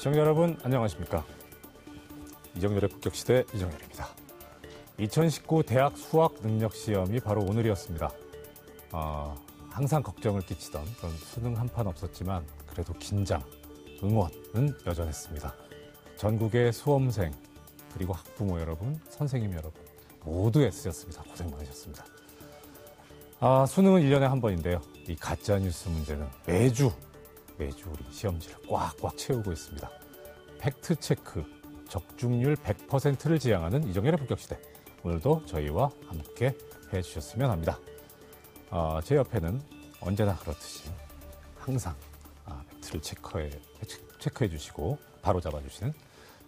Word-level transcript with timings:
시청자 0.00 0.20
여러분 0.20 0.58
안녕하십니까? 0.62 1.22
이정열의 2.56 2.88
폭격시대 2.88 3.44
이정열입니다. 3.52 4.08
2019 4.96 5.62
대학 5.64 5.94
수학 5.98 6.40
능력 6.40 6.74
시험이 6.74 7.20
바로 7.20 7.42
오늘이었습니다. 7.42 8.10
어, 8.92 9.36
항상 9.68 10.02
걱정을 10.02 10.40
끼치던 10.40 10.86
그런 10.96 11.12
수능 11.18 11.54
한판 11.54 11.86
없었지만 11.86 12.46
그래도 12.66 12.94
긴장, 12.94 13.42
응원은 14.02 14.74
여전했습니다. 14.86 15.54
전국의 16.16 16.72
수험생 16.72 17.34
그리고 17.92 18.14
학부모 18.14 18.58
여러분, 18.58 18.98
선생님 19.10 19.52
여러분 19.52 19.72
모두 20.24 20.62
애쓰셨습니다. 20.62 21.24
고생 21.24 21.50
많으셨습니다. 21.50 22.06
아, 23.40 23.66
수능은 23.66 24.00
1년에 24.00 24.20
한 24.20 24.40
번인데요. 24.40 24.80
이 25.06 25.14
가짜 25.14 25.58
뉴스 25.58 25.90
문제는 25.90 26.26
매주, 26.46 26.90
매주 27.60 27.90
우리 27.90 28.02
시험지를 28.10 28.56
꽉꽉 28.66 29.18
채우고 29.18 29.52
있습니다. 29.52 29.90
fact 30.60 30.94
check, 30.94 31.44
적중률 31.90 32.56
100%를 32.56 33.38
지향하는 33.38 33.86
이정현의 33.86 34.16
본격시대. 34.18 34.58
오늘도 35.04 35.44
저희와 35.44 35.90
함께 36.06 36.56
해주셨으면 36.90 37.50
합니다. 37.50 37.78
아, 38.70 39.02
제 39.04 39.16
옆에는 39.16 39.60
언제나 40.00 40.36
그렇듯이 40.38 40.84
항상 41.58 41.94
아, 42.46 42.62
fact를 42.70 43.02
체크해, 43.02 43.50
체크해 44.18 44.48
주시고 44.48 44.98
바로 45.20 45.38
잡아주시는 45.40 45.92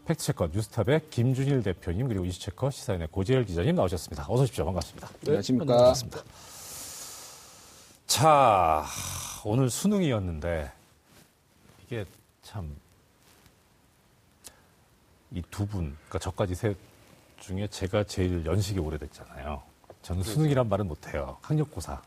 fact 0.07 0.22
checker 0.22 0.49
뉴스톱의 0.53 1.11
김준일 1.11 1.62
대표님 1.62 2.09
그리고 2.09 2.25
issue 2.25 2.44
checker 2.44 2.71
시사인의 2.70 3.09
고재열 3.11 3.45
기자님 3.45 3.75
나오셨습니다. 3.75 4.25
어서 4.29 4.45
오십시오. 4.45 4.65
반갑습니다. 4.65 5.09
네, 5.09 5.17
안녕하십니까. 5.27 5.77
반갑습니다. 5.77 6.23
자, 8.06 8.84
오늘 9.45 9.69
수능이었는데 9.69 10.72
이게 11.93 12.07
참 12.41 12.75
이 15.35 15.43
두 15.51 15.67
분, 15.67 15.95
그러니까 16.09 16.19
저까지 16.19 16.55
셋 16.55 16.77
중에 17.41 17.67
제가 17.67 18.05
제일 18.05 18.45
연식이 18.45 18.79
오래됐잖아요. 18.79 19.62
저는 20.03 20.23
수능이란 20.23 20.69
말은 20.69 20.87
못해요. 20.89 21.37
학력고사. 21.43 22.01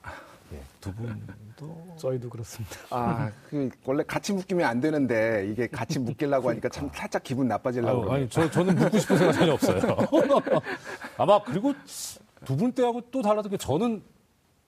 예, 0.53 0.61
두 0.79 0.93
분도 0.93 1.95
저희도 1.97 2.29
그렇습니다. 2.29 2.77
아, 2.91 3.31
그 3.49 3.69
원래 3.83 4.03
같이 4.03 4.31
묶이면 4.33 4.63
안 4.67 4.79
되는데 4.79 5.47
이게 5.51 5.65
같이 5.67 5.97
묶이려고 5.97 6.49
하니까 6.51 6.69
참 6.69 6.87
살짝 6.93 7.23
기분 7.23 7.47
나빠지려고. 7.47 8.11
아니, 8.13 8.29
저, 8.29 8.49
저는 8.49 8.75
묻고 8.75 8.99
싶은 8.99 9.17
생각 9.17 9.31
전혀 9.33 9.53
없어요. 9.53 9.81
아마 11.17 11.41
그리고 11.43 11.73
두 12.45 12.55
분 12.55 12.71
때하고 12.73 13.01
또게 13.09 13.57
저는 13.57 14.03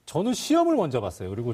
저는 0.07 0.33
시험을 0.33 0.75
먼저 0.75 0.99
봤어요. 0.99 1.29
그리고 1.29 1.53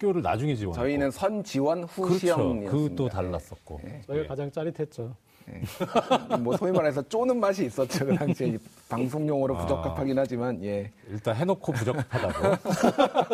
학교를 0.00 0.22
나중에 0.22 0.54
지원했고. 0.54 0.82
저희는 0.82 1.10
선 1.10 1.44
지원 1.44 1.84
후 1.84 2.02
그렇죠. 2.02 2.18
시험이었습니다. 2.18 2.70
그것도 2.72 3.08
달랐었고. 3.08 3.80
저희가 4.06 4.24
예. 4.24 4.26
가장 4.26 4.50
짜릿했죠. 4.50 5.14
예. 5.52 5.62
뭐 6.40 6.56
소위 6.56 6.72
말해서 6.72 7.02
쪼는 7.02 7.38
맛이 7.38 7.66
있었죠. 7.66 8.06
그 8.06 8.14
당시에 8.16 8.48
이 8.48 8.58
방송 8.88 9.28
용어로 9.28 9.56
아. 9.56 9.60
부적합하긴 9.62 10.18
하지만 10.18 10.62
예. 10.64 10.90
일단 11.08 11.36
해놓고 11.36 11.72
부적합하다고. 11.72 12.56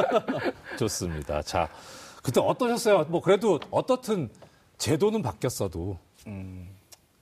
좋습니다. 0.78 1.41
자, 1.42 1.69
그때 2.23 2.41
어떠셨어요? 2.41 3.05
뭐 3.05 3.20
그래도 3.20 3.61
어떻든 3.70 4.28
제도는 4.78 5.23
바뀌었어도 5.23 5.97
음, 6.27 6.69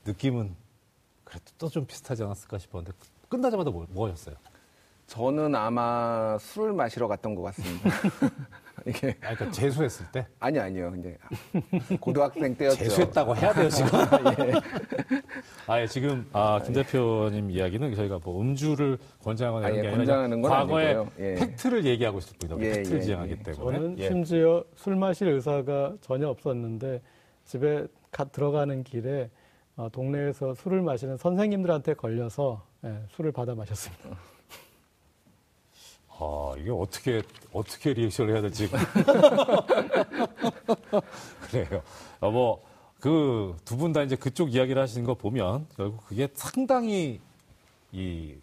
느낌은 0.06 0.56
그래도 1.24 1.44
또 1.58 1.68
좀 1.68 1.86
비슷하지 1.86 2.22
않았을까 2.22 2.58
싶었는데 2.58 2.96
끝나자마자 3.28 3.70
뭐, 3.70 3.86
뭐였어요? 3.90 4.34
저는 5.06 5.54
아마 5.54 6.38
술을 6.40 6.72
마시러 6.72 7.06
갔던 7.08 7.34
것 7.34 7.42
같습니다. 7.42 7.90
이게 8.86 9.16
아니, 9.22 9.36
그러니까 9.36 9.50
재수했을 9.50 10.06
때 10.12 10.26
아니 10.38 10.58
아니요. 10.58 10.92
이제 10.98 11.16
고등학생 12.00 12.54
때였죠. 12.56 12.76
재수했다고 12.76 13.36
해야 13.36 13.52
돼요 13.52 13.68
지금. 13.68 13.98
예. 14.46 14.52
아, 15.66 15.80
예, 15.80 15.86
지금 15.86 16.28
아, 16.32 16.60
김 16.62 16.74
대표님 16.74 17.50
이야기는 17.50 17.94
저희가 17.94 18.20
뭐 18.22 18.40
음주를 18.40 18.98
권장하거나 19.22 19.66
아, 19.66 19.70
이런 19.70 19.78
예, 19.78 19.82
게 19.82 19.88
아니라 19.88 19.98
권장하는 19.98 20.42
건 20.42 20.50
과거에 20.50 20.86
아니고요. 20.86 21.10
예. 21.18 21.34
팩트를 21.34 21.84
얘기하고 21.86 22.18
있을 22.18 22.36
뿐이다. 22.38 22.60
예, 22.60 22.72
팩트를 22.74 22.98
예, 22.98 23.02
지향하기 23.02 23.30
예. 23.32 23.42
때문에. 23.42 23.76
저는 23.78 23.98
예. 23.98 24.08
심지어 24.08 24.64
술 24.74 24.96
마실 24.96 25.28
의사가 25.28 25.94
전혀 26.00 26.28
없었는데 26.28 27.00
집에 27.44 27.86
가, 28.10 28.24
들어가는 28.24 28.82
길에 28.84 29.30
어, 29.76 29.88
동네에서 29.90 30.54
술을 30.54 30.82
마시는 30.82 31.16
선생님들한테 31.16 31.94
걸려서 31.94 32.64
예, 32.84 32.94
술을 33.08 33.32
받아 33.32 33.54
마셨습니다. 33.54 34.33
아, 36.18 36.54
이게 36.58 36.70
어떻게, 36.70 37.22
어떻게 37.52 37.92
reaction을 37.92 38.34
해야 38.34 38.42
될지. 38.42 38.68
그래요. 41.50 41.82
어, 42.20 42.30
뭐, 42.30 42.62
그, 43.00 43.56
두 43.64 43.76
분 43.76 43.92
다 43.92 44.02
이제 44.02 44.16
그쪽 44.16 44.54
이야기를 44.54 44.80
하시는 44.80 45.04
거 45.04 45.14
보면, 45.14 45.66
결국 45.76 46.06
그게 46.06 46.28
상당히, 46.34 47.20
이, 47.92 48.34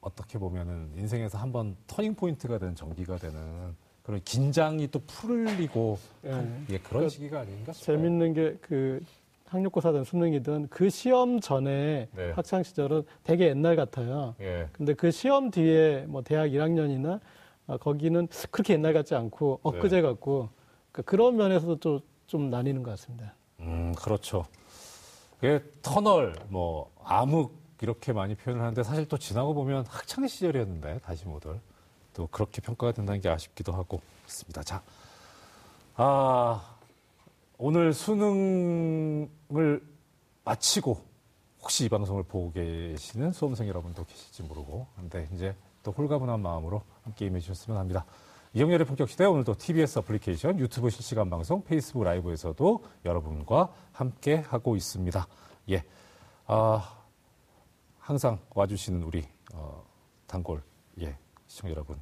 어떻게 0.00 0.38
보면은 0.38 0.90
인생에서 0.96 1.38
한번 1.38 1.76
turning 1.86 2.14
point가 2.14 2.58
되는 2.58 2.74
전기가 2.74 3.16
되는 3.16 3.74
그런 4.02 4.20
긴장이 4.24 4.88
또 4.88 5.00
풀리고, 5.06 5.98
예. 6.24 6.30
한- 6.30 6.66
예, 6.70 6.78
그런 6.78 7.08
시기가 7.08 7.40
아닌가 7.40 7.72
싶어요. 7.72 7.96
재밌는 7.96 8.34
게 8.34 8.56
그 8.62 9.02
학력고사든 9.50 10.04
수능이든 10.04 10.68
그 10.70 10.88
시험 10.90 11.40
전에 11.40 12.08
네. 12.14 12.30
학창 12.32 12.62
시절은 12.62 13.02
되게 13.24 13.48
옛날 13.48 13.74
같아요. 13.74 14.36
예. 14.40 14.68
근데 14.72 14.94
그 14.94 15.10
시험 15.10 15.50
뒤에 15.50 16.04
뭐 16.06 16.22
대학 16.22 16.46
1학년이나 16.46 17.20
아, 17.66 17.76
거기는 17.76 18.28
그렇게 18.50 18.74
옛날 18.74 18.92
같지 18.92 19.14
않고 19.14 19.60
엊그제 19.62 19.96
네. 19.96 20.02
같고 20.02 20.50
그런 20.92 21.36
면에서도 21.36 21.80
좀, 21.80 22.00
좀 22.26 22.50
나뉘는 22.50 22.82
것 22.82 22.92
같습니다. 22.92 23.34
음, 23.58 23.92
그렇죠. 23.96 24.46
그게 25.40 25.62
터널, 25.82 26.34
뭐, 26.48 26.92
암흑, 27.04 27.52
이렇게 27.82 28.12
많이 28.12 28.34
표현을 28.34 28.62
하는데 28.62 28.82
사실 28.82 29.06
또 29.08 29.16
지나고 29.16 29.54
보면 29.54 29.86
학창 29.88 30.26
시절이었는데, 30.26 30.98
다시 30.98 31.26
모들. 31.26 31.58
또 32.12 32.26
그렇게 32.26 32.60
평가가 32.60 32.92
된다는 32.92 33.20
게 33.20 33.28
아쉽기도 33.28 33.72
하고, 33.72 34.00
그렇습니다. 34.22 34.62
자, 34.62 34.82
아, 35.94 36.76
오늘 37.62 37.92
수능을 37.92 39.28
마치고, 40.44 40.96
혹시 41.60 41.84
이 41.84 41.88
방송을 41.90 42.22
보고 42.22 42.50
계시는 42.52 43.32
수험생 43.32 43.68
여러분도 43.68 44.02
계실지 44.06 44.44
모르고, 44.44 44.86
근데 44.96 45.28
이제 45.34 45.54
또 45.82 45.90
홀가분한 45.92 46.40
마음으로 46.40 46.80
함께 47.02 47.26
임해 47.26 47.38
주셨으면 47.40 47.78
합니다. 47.78 48.06
이영렬의 48.54 48.86
본격시대 48.86 49.26
오늘도 49.26 49.56
TBS 49.58 49.98
어플리케이션, 49.98 50.58
유튜브 50.58 50.88
실시간 50.88 51.28
방송, 51.28 51.62
페이스북 51.62 52.02
라이브에서도 52.04 52.82
여러분과 53.04 53.74
함께 53.92 54.36
하고 54.36 54.74
있습니다. 54.74 55.28
예. 55.72 55.84
아, 56.46 56.96
항상 57.98 58.38
와주시는 58.54 59.02
우리, 59.02 59.28
어, 59.52 59.84
단골, 60.26 60.62
예, 61.02 61.14
시청자 61.46 61.72
여러분. 61.72 62.00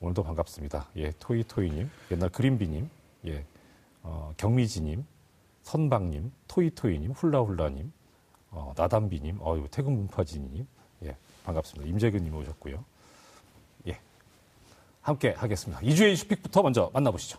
오늘도 0.00 0.22
반갑습니다. 0.22 0.88
예, 0.96 1.12
토이토이님, 1.18 1.90
옛날 2.12 2.30
그린비님, 2.30 2.88
예, 3.26 3.44
어, 4.08 4.32
경미지님, 4.38 5.04
선방님, 5.64 6.32
토이토이님, 6.48 7.12
훌라훌라님, 7.12 7.92
어, 8.50 8.72
나담비님, 8.74 9.36
어, 9.40 9.62
태국 9.70 9.92
문파지님, 9.92 10.66
예, 11.04 11.16
반갑습니다. 11.44 11.86
임재근님 11.90 12.34
오셨고요. 12.34 12.82
예, 13.88 13.98
함께 15.02 15.32
하겠습니다. 15.32 15.82
2주의 15.82 16.12
이슈픽부터 16.12 16.62
먼저 16.62 16.90
만나보시죠. 16.94 17.38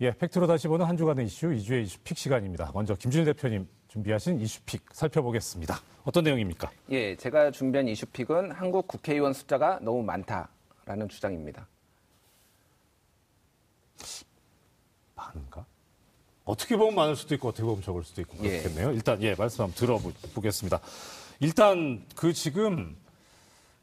예, 0.00 0.10
팩트로 0.10 0.48
다시 0.48 0.66
보는 0.66 0.84
한 0.84 0.96
주간의 0.96 1.26
이슈, 1.26 1.46
2주의 1.46 1.84
이슈픽 1.84 2.18
시간입니다. 2.18 2.72
먼저 2.74 2.96
김준일 2.96 3.26
대표님 3.26 3.68
준비하신 3.86 4.40
이슈픽 4.40 4.82
살펴보겠습니다. 4.92 5.76
어떤 6.02 6.24
내용입니까? 6.24 6.72
예, 6.90 7.14
제가 7.14 7.52
준비한 7.52 7.86
이슈픽은 7.86 8.50
한국 8.50 8.88
국회의원 8.88 9.32
숫자가 9.32 9.78
너무 9.80 10.02
많다라는 10.02 11.08
주장입니다. 11.08 11.68
많은가? 15.26 15.66
어떻게 16.44 16.76
보면 16.76 16.94
많을 16.94 17.16
수도 17.16 17.34
있고 17.34 17.48
어떻게 17.48 17.64
보면 17.64 17.82
적을 17.82 18.04
수도 18.04 18.20
있고 18.20 18.36
예. 18.44 18.60
그렇겠네요. 18.60 18.92
일단 18.92 19.20
예 19.22 19.34
말씀 19.34 19.64
한번 19.64 19.74
들어보겠습니다. 19.74 20.80
일단 21.40 22.04
그 22.14 22.32
지금 22.32 22.96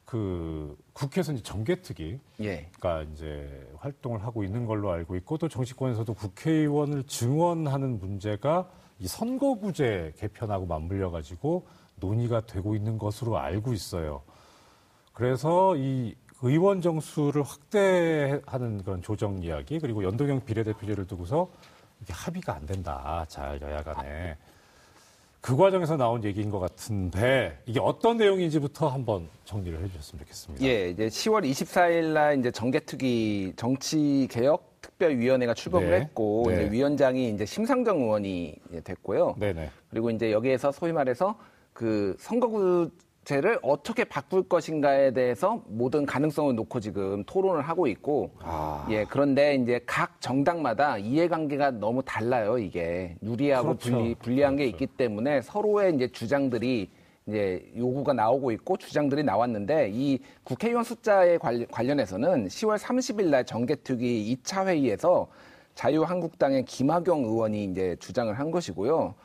그 0.06 0.78
국회에서 0.94 1.34
이제 1.34 1.44
정개특위 1.44 2.20
예. 2.42 2.70
가 2.80 3.02
이제 3.02 3.68
활동을 3.80 4.24
하고 4.24 4.44
있는 4.44 4.66
걸로 4.66 4.92
알고 4.92 5.16
있고 5.18 5.38
또 5.38 5.50
정치권에서도 5.50 6.14
국회의원을 6.14 7.04
증원하는 7.04 8.00
문제가 8.00 8.70
이 9.00 9.08
선거구제 9.08 10.14
개편하고 10.18 10.66
맞물려 10.66 11.12
가지고 11.12 11.68
논의가 11.98 12.46
되고 12.46 12.76
있는 12.76 12.98
것으로 12.98 13.38
알고 13.38 13.74
있어요. 13.74 14.22
그래서 15.14 15.76
이 15.78 16.16
의원 16.44 16.82
정수를 16.82 17.42
확대하는 17.42 18.84
그런 18.84 19.02
조정 19.02 19.42
이야기 19.42 19.80
그리고 19.80 20.04
연동형 20.04 20.44
비례대표제를 20.46 21.08
두고서 21.08 21.50
이게 22.02 22.12
합의가 22.14 22.54
안 22.54 22.66
된다. 22.66 23.26
잘 23.30 23.62
여야 23.62 23.82
간에. 23.82 24.36
그 25.40 25.56
과정에서 25.56 25.96
나온 25.96 26.24
얘기인 26.24 26.50
것 26.50 26.60
같은데 26.60 27.58
이게 27.66 27.80
어떤 27.80 28.18
내용인지부터 28.18 28.90
한번 28.90 29.28
정리를 29.46 29.82
해주셨으면 29.84 30.20
좋겠습니다. 30.20 30.66
예, 30.66 30.90
이제 30.90 31.08
10월 31.08 31.50
24일 31.50 32.14
날 32.14 32.40
이제 32.40 32.52
정개특위 32.52 33.54
정치 33.56 34.28
개혁 34.30 34.82
특별위원회가 34.82 35.54
출범을 35.54 35.90
네. 35.90 36.00
했고 36.02 36.46
네. 36.48 36.56
이제 36.56 36.72
위원장이 36.72 37.30
이제 37.30 37.46
심상정 37.46 38.02
의원이 38.02 38.56
됐고요. 38.84 39.36
네네. 39.38 39.70
그리고 39.90 40.10
이제 40.10 40.32
여기에서 40.34 40.74
소위 40.74 40.92
말해서 40.92 41.38
그 41.72 42.16
선거구 42.20 42.90
제를 43.24 43.58
어떻게 43.62 44.04
바꿀 44.04 44.44
것인가에 44.44 45.12
대해서 45.12 45.64
모든 45.68 46.06
가능성을 46.06 46.56
놓고 46.56 46.80
지금 46.82 47.24
토론을 47.24 47.62
하고 47.62 47.88
있고 47.88 48.32
아. 48.42 48.86
예 48.90 49.06
그런데 49.06 49.56
이제 49.56 49.80
각 49.86 50.20
정당마다 50.20 50.98
이해관계가 50.98 51.72
너무 51.72 52.02
달라요 52.04 52.58
이게 52.58 53.16
유리하고 53.24 53.68
그렇죠. 53.78 53.92
불리, 53.92 54.16
불리한 54.16 54.58
게 54.58 54.66
그렇죠. 54.66 54.84
있기 54.84 54.98
때문에 54.98 55.42
서로의 55.42 55.96
이제 55.96 56.08
주장들이 56.10 56.90
이제 57.26 57.72
요구가 57.78 58.12
나오고 58.12 58.52
있고 58.52 58.76
주장들이 58.76 59.24
나왔는데 59.24 59.92
이 59.94 60.20
국회의원 60.44 60.84
숫자에 60.84 61.38
관련- 61.38 61.68
관련해서는 61.72 62.48
10월 62.50 62.78
30일 62.78 63.30
날 63.30 63.46
정개특위 63.46 64.36
2차 64.44 64.68
회의에서 64.68 65.28
자유한국당의 65.76 66.66
김학용 66.66 67.24
의원이 67.24 67.64
이제 67.64 67.96
주장을 68.00 68.32
한 68.38 68.52
것이고요. 68.52 69.16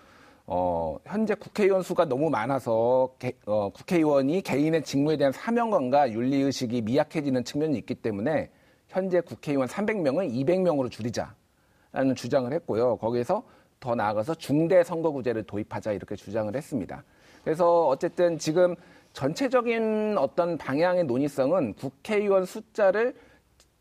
어, 0.50 0.96
현재 1.04 1.34
국회의원 1.34 1.82
수가 1.82 2.06
너무 2.06 2.30
많아서 2.30 3.10
개- 3.18 3.34
어, 3.44 3.68
국회의원이 3.68 4.40
개인의 4.40 4.82
직무에 4.82 5.18
대한 5.18 5.30
사명감과 5.30 6.10
윤리의식이 6.12 6.80
미약해지는 6.82 7.44
측면이 7.44 7.76
있기 7.78 7.94
때문에 7.96 8.48
현재 8.88 9.20
국회의원 9.20 9.68
300명을 9.68 10.32
200명으로 10.32 10.90
줄이자라는 10.90 12.14
주장을 12.16 12.50
했고요. 12.50 12.96
거기에서 12.96 13.42
더 13.78 13.94
나아가서 13.94 14.36
중대 14.36 14.82
선거구제를 14.82 15.42
도입하자 15.42 15.92
이렇게 15.92 16.16
주장을 16.16 16.54
했습니다. 16.56 17.04
그래서 17.44 17.86
어쨌든 17.86 18.38
지금 18.38 18.74
전체적인 19.12 20.16
어떤 20.18 20.56
방향의 20.56 21.04
논의성은 21.04 21.74
국회의원 21.74 22.46
숫자를 22.46 23.14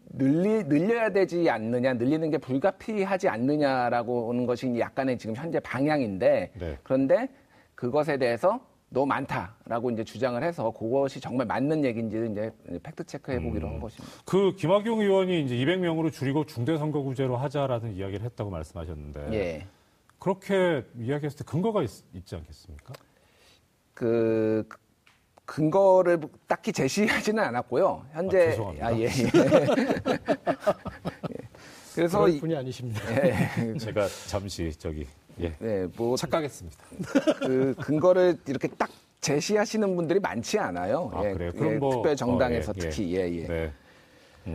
늘리, 0.10 0.64
늘려야 0.64 1.10
되지 1.10 1.50
않느냐, 1.50 1.94
늘리는 1.94 2.30
게 2.30 2.38
불가피하지 2.38 3.28
않느냐라고 3.28 4.32
하는 4.32 4.46
것이 4.46 4.80
약간의 4.80 5.18
지금 5.18 5.36
현재 5.36 5.60
방향인데 5.60 6.52
네. 6.58 6.78
그런데 6.84 7.30
그것에 7.76 8.18
대해서 8.18 8.60
너무 8.90 9.06
많다라고 9.08 9.92
이제 9.92 10.04
주장을 10.04 10.42
해서 10.42 10.72
그것이 10.72 11.20
정말 11.20 11.46
맞는 11.46 11.84
얘기인지를 11.84 12.32
이제 12.32 12.52
팩트 12.84 13.04
체크해 13.04 13.42
보기로 13.42 13.68
한 13.68 13.80
것입니다. 13.82 14.16
그 14.26 14.56
김학용 14.56 15.02
의원이 15.02 15.44
이제 15.44 15.56
200명으로 15.56 16.12
줄이고 16.12 16.46
중대선거구제로 16.46 17.36
하자라는 17.36 17.96
이야기를 17.96 18.26
했다고 18.26 18.50
말씀하셨는데 18.50 19.34
예. 19.34 19.68
그렇게 20.20 20.84
이야기했을 20.98 21.40
때 21.40 21.44
근거가 21.46 21.84
있, 21.84 21.90
지 22.26 22.36
않겠습니까? 22.36 22.94
그 23.94 24.66
그- 24.70 24.78
근거를 25.52 26.20
딱히 26.46 26.72
제시하지는 26.74 27.42
않았고요. 27.42 28.06
현재 28.12 28.38
아, 28.38 28.52
죄송합니다. 28.52 28.98
예, 29.00 29.04
예. 29.04 29.08
예. 31.32 31.48
그래서 31.96 32.20
그럴 32.20 32.34
이- 32.36 32.40
분이 32.40 32.56
아니십니다. 32.56 33.02
예, 33.26 33.78
제가 33.80 34.08
잠시 34.28 34.72
저기 34.78 35.08
예 35.40 35.54
네, 35.58 35.88
뭐 35.96 36.16
착각했습니다. 36.18 36.78
그 37.40 37.74
근거를 37.80 38.38
이렇게 38.48 38.68
딱 38.78 38.90
제시하시는 39.22 39.96
분들이 39.96 40.20
많지 40.20 40.60
않아요. 40.60 41.10
아, 41.14 41.24
예, 41.26 41.34
그래요? 41.34 41.52
예, 41.56 41.58
그럼 41.58 41.80
뭐- 41.80 41.92
특별 41.96 42.16
정당에서 42.16 42.72
어, 42.72 42.76
예, 42.78 42.80
특히 42.82 43.16
예, 43.16 43.22
예. 43.22 43.48
네. 43.48 43.74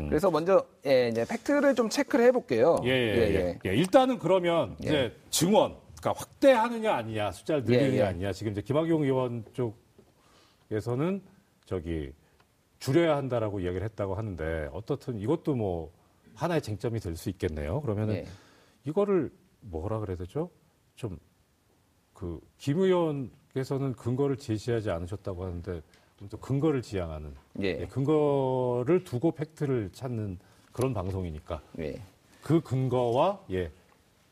그래서 0.08 0.30
먼저 0.30 0.64
예, 0.86 1.08
이제 1.08 1.24
팩트를 1.28 1.74
좀 1.74 1.88
체크를 1.88 2.26
해볼게요. 2.26 2.76
예, 2.84 2.90
예, 2.90 3.34
예, 3.34 3.58
예. 3.66 3.74
일단은 3.74 4.18
그러면 4.18 4.76
이제 4.78 5.14
증원, 5.30 5.74
그러니까 6.00 6.20
확대하느냐 6.20 6.94
아니냐, 6.94 7.32
숫자를 7.32 7.64
늘리느냐 7.64 7.92
예, 7.92 7.96
예. 7.98 8.02
아니냐. 8.02 8.32
지금 8.32 8.52
이제 8.52 8.60
김학용 8.62 9.02
의원 9.02 9.44
쪽 9.52 9.81
에서는 10.72 11.22
저기 11.64 12.12
줄여야 12.78 13.16
한다라고 13.16 13.60
이야기를 13.60 13.84
했다고 13.84 14.14
하는데 14.14 14.68
어떻든 14.72 15.18
이것도 15.18 15.54
뭐 15.54 15.92
하나의 16.34 16.62
쟁점이 16.62 16.98
될 17.00 17.16
수 17.16 17.28
있겠네요. 17.30 17.80
그러면은 17.82 18.14
예. 18.16 18.26
이거를 18.84 19.30
뭐라 19.60 20.00
그래야 20.00 20.16
되죠? 20.16 20.50
좀 20.96 21.18
그 22.14 22.40
김 22.58 22.78
의원께서는 22.78 23.94
근거를 23.94 24.36
제시하지 24.36 24.90
않으셨다고 24.90 25.44
하는데 25.44 25.82
또 26.30 26.38
근거를 26.38 26.80
지향하는 26.82 27.34
예. 27.62 27.80
예, 27.80 27.86
근거를 27.86 29.02
두고 29.02 29.32
팩트를 29.32 29.90
찾는 29.92 30.38
그런 30.72 30.94
방송이니까 30.94 31.60
예. 31.80 32.00
그 32.42 32.60
근거와 32.60 33.40
예, 33.50 33.72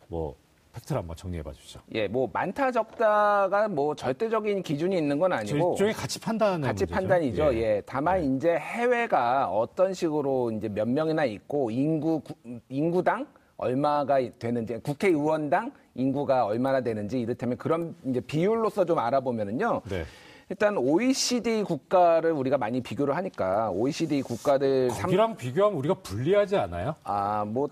뭐 0.07 0.37
팩트를 0.73 1.01
한번 1.01 1.17
정리해 1.17 1.43
봐 1.43 1.53
주시죠. 1.53 1.81
예, 1.95 2.07
뭐 2.07 2.29
많다 2.33 2.71
적다가 2.71 3.69
뭐 3.69 3.95
절대적인 3.95 4.63
기준이 4.63 4.97
있는 4.97 5.19
건 5.19 5.33
아니고 5.33 5.73
일종의 5.73 5.95
가치 5.95 6.21
판단의 6.21 6.61
가치 6.61 6.85
문제죠. 6.85 6.95
판단이죠. 6.95 7.55
예. 7.57 7.83
다만 7.85 8.37
이제 8.37 8.57
해외가 8.57 9.49
어떤 9.49 9.93
식으로 9.93 10.53
이제 10.53 10.69
몇 10.69 10.89
명이나 10.89 11.25
있고 11.25 11.71
인구 11.71 12.21
구- 12.21 12.35
인구당 12.69 13.27
얼마가 13.57 14.19
되는지 14.39 14.79
국회의원당 14.79 15.73
인구가 15.95 16.47
얼마나 16.47 16.81
되는지 16.81 17.21
이를테면 17.21 17.59
그런 17.59 17.95
이제 18.07 18.21
비율로서 18.21 18.85
좀 18.85 18.99
알아보면은요. 18.99 19.83
네. 19.91 20.05
일단 20.51 20.77
OECD 20.77 21.63
국가를 21.63 22.33
우리가 22.33 22.59
많이 22.59 22.81
비교를 22.83 23.15
하니까 23.15 23.71
OECD 23.71 24.21
국가들 24.23 24.91
삼- 24.91 25.03
거기랑 25.05 25.37
비교하면 25.37 25.79
우리가 25.79 25.95
불리하지 26.03 26.57
않아요? 26.57 26.97
아, 27.05 27.45
뭐 27.47 27.69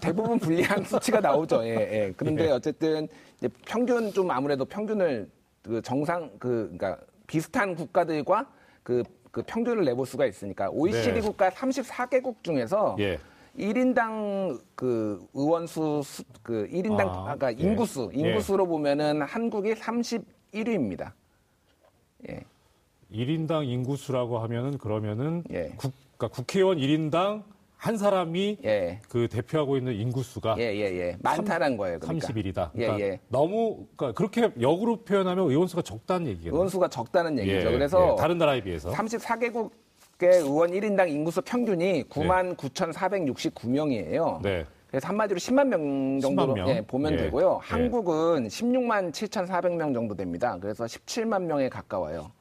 대부분 0.00 0.38
불리한 0.38 0.84
수치가 0.88 1.20
나오죠. 1.20 1.62
예, 1.64 1.68
예. 1.76 2.14
그런데 2.16 2.46
예. 2.46 2.50
어쨌든 2.50 3.06
이제 3.36 3.48
평균 3.66 4.10
좀 4.10 4.30
아무래도 4.30 4.64
평균을 4.64 5.28
그 5.62 5.82
정상 5.82 6.30
그 6.38 6.72
그러니까 6.78 6.98
비슷한 7.26 7.74
국가들과 7.76 8.46
그, 8.82 9.02
그 9.30 9.42
평균을 9.42 9.84
내볼 9.84 10.06
수가 10.06 10.24
있으니까 10.24 10.70
OECD 10.70 11.12
네. 11.12 11.20
국가 11.20 11.50
34개국 11.50 12.42
중에서 12.42 12.96
예. 13.00 13.18
1인당 13.58 14.58
그 14.74 15.26
의원 15.34 15.66
수, 15.66 16.00
수- 16.02 16.24
그 16.42 16.66
1인당 16.72 17.00
아, 17.00 17.10
아, 17.32 17.34
그러니까 17.36 17.52
예. 17.52 17.68
인구수, 17.68 18.10
예. 18.14 18.18
인구수로 18.18 18.66
보면은 18.66 19.20
한국이 19.20 19.74
31위입니다. 19.74 21.12
예. 22.28 22.44
1인당 23.12 23.66
인구수라고 23.68 24.38
하면은 24.40 24.78
그러면은 24.78 25.44
예. 25.50 25.72
국, 25.76 25.92
그러니까 26.16 26.28
국회의원 26.36 26.78
1인당 26.78 27.42
한 27.76 27.96
사람이 27.96 28.58
예. 28.64 29.00
그 29.08 29.28
대표하고 29.28 29.76
있는 29.76 29.94
인구수가 29.94 30.56
예, 30.58 30.64
예, 30.74 30.98
예. 30.98 31.16
많다는 31.22 31.76
거예요. 31.76 32.00
그러니까. 32.00 32.26
31이다. 32.26 32.70
예, 32.74 32.86
그러니까 32.86 33.00
예. 33.06 33.20
너무 33.28 33.86
그러니까 33.96 34.18
그렇게 34.18 34.50
역으로 34.60 35.04
표현하면 35.04 35.48
의원수가 35.48 35.82
적다는 35.82 36.26
얘기겠네요. 36.26 36.54
의원수가 36.54 36.88
적다는 36.88 37.38
얘기죠. 37.38 37.68
예, 37.68 37.72
그래서 37.72 38.12
예. 38.12 38.20
다른 38.20 38.36
나라에 38.36 38.62
비해서 38.62 38.90
34개국의 38.90 39.70
의원 40.42 40.72
1인당 40.72 41.08
인구수 41.08 41.40
평균이 41.42 42.04
9만 42.08 42.56
9,469명이에요. 42.56 44.42
네. 44.42 44.66
그래서 44.88 45.06
한마디로 45.08 45.38
10만 45.38 45.68
명 45.68 46.18
정도로 46.20 46.54
10만 46.54 46.56
명? 46.56 46.68
예, 46.70 46.80
보면 46.80 47.12
예. 47.12 47.16
되고요. 47.18 47.60
예. 47.62 47.66
한국은 47.68 48.48
16만 48.48 49.12
7,400명 49.12 49.94
정도 49.94 50.14
됩니다. 50.14 50.56
그래서 50.60 50.84
17만 50.84 51.42
명에 51.42 51.68
가까워요. 51.68 52.32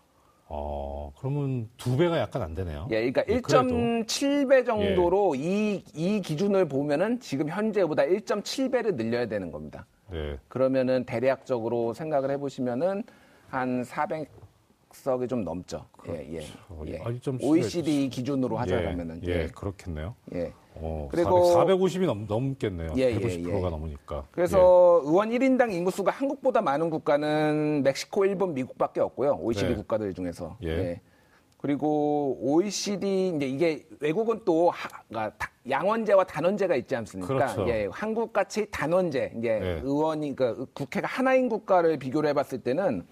어, 0.50 1.12
그러면 1.18 1.70
두 1.76 1.98
배가 1.98 2.18
약간 2.20 2.42
안 2.42 2.54
되네요. 2.56 2.88
예, 2.92 3.12
그러니까 3.12 3.22
예, 3.28 3.42
그래도. 3.42 3.64
1.7배 3.68 4.66
정도로 4.66 5.36
이, 5.36 5.84
이 5.94 6.22
기준을 6.22 6.70
보면은 6.70 7.20
지금 7.20 7.50
현재보다 7.50 8.04
1.7배를 8.04 8.96
늘려야 8.96 9.26
되는 9.26 9.52
겁니다. 9.52 9.86
네. 10.10 10.38
그러면은 10.48 11.04
대략적으로 11.04 11.94
생각을 11.94 12.32
해보시면은 12.32 13.04
한 13.50 13.84
400 13.84 14.30
석이 14.92 15.28
좀 15.28 15.44
넘죠. 15.44 15.86
예, 16.08 16.14
예. 16.38 16.42
예. 16.88 17.00
아니, 17.04 17.20
좀 17.20 17.38
OECD 17.42 18.10
기준으로 18.10 18.58
하자면은 18.58 19.22
예, 19.26 19.28
예, 19.32 19.44
예. 19.44 19.48
그렇겠네요. 19.48 20.16
예. 20.34 20.54
어, 20.76 21.08
그리고- 21.12 21.46
400, 21.54 21.78
450이 21.80 22.06
넘, 22.06 22.26
넘겠네요. 22.28 22.94
예, 22.98 23.12
예, 23.12 23.18
150%가 23.20 23.58
예. 23.68 23.70
넘으니까. 23.70 24.26
그래서 24.32 25.02
의원 25.04 25.30
1인당 25.32 25.74
인구수가 25.74 26.12
한국보다 26.12 26.62
많은 26.62 26.90
국가는 26.90 27.82
멕시코, 27.84 28.26
일본, 28.26 28.54
미국밖에 28.54 29.02
없고요. 29.02 29.38
OECD 29.42 29.70
네. 29.70 29.76
국가들 29.76 30.14
중에서. 30.14 30.58
예. 30.64 31.02
그리고 31.58 32.38
OECD 32.40 33.34
이제 33.36 33.48
이게 33.48 33.86
외국은 34.00 34.42
또 34.46 34.70
하, 34.70 34.88
그러니까 35.10 35.36
다- 35.38 35.52
양원제와 35.68 36.24
단원제가 36.26 36.76
있지 36.76 36.96
않습니까? 36.96 37.34
그렇죠. 37.34 37.68
예, 37.68 37.88
한국 37.92 38.32
같이 38.32 38.68
단원제 38.70 39.34
이제 39.40 39.60
네. 39.60 39.82
의원이 39.84 40.36
그 40.36 40.68
국회가 40.74 41.08
하나인 41.08 41.50
국가를 41.50 41.98
비교를 41.98 42.30
해봤을 42.30 42.62
때는 42.64 43.06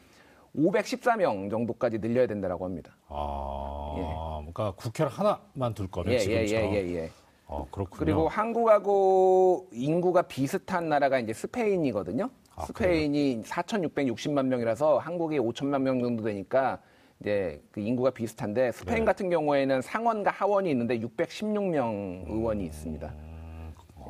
514명 0.58 1.50
정도까지 1.50 2.00
늘려야 2.00 2.28
된다라고 2.28 2.66
합니다. 2.66 2.96
아, 3.10 4.38
그러니까 4.40 4.72
국회를 4.72 5.12
하나만 5.12 5.74
둘 5.74 5.88
거면 5.90 6.14
예, 6.14 6.18
예, 6.18 6.20
지금처럼. 6.20 6.74
예, 6.74 6.78
예, 6.78 6.96
예. 6.96 7.10
어, 7.48 7.68
그렇군요. 7.70 8.00
그리고 8.00 8.28
한국하고 8.28 9.68
인구가 9.72 10.24
비슷한 10.24 10.90
나라가 10.90 11.20
이제 11.20 11.34
스페인이거든요. 11.34 12.30
아, 12.56 12.66
스페인이 12.66 13.44
4,660만 13.44 14.46
명이라서 14.46 14.98
한국이 14.98 15.40
5천만 15.40 15.82
명 15.82 16.02
정도 16.02 16.24
되니까 16.24 16.80
이제 17.20 17.62
그 17.72 17.82
인구가 17.82 18.10
비슷한데 18.10 18.72
스페인 18.72 19.00
네. 19.00 19.06
같은 19.06 19.30
경우에는 19.30 19.82
상원과 19.82 20.32
하원이 20.32 20.70
있는데 20.72 21.00
616명 21.00 22.30
의원이 22.30 22.66
있습니다. 22.66 23.14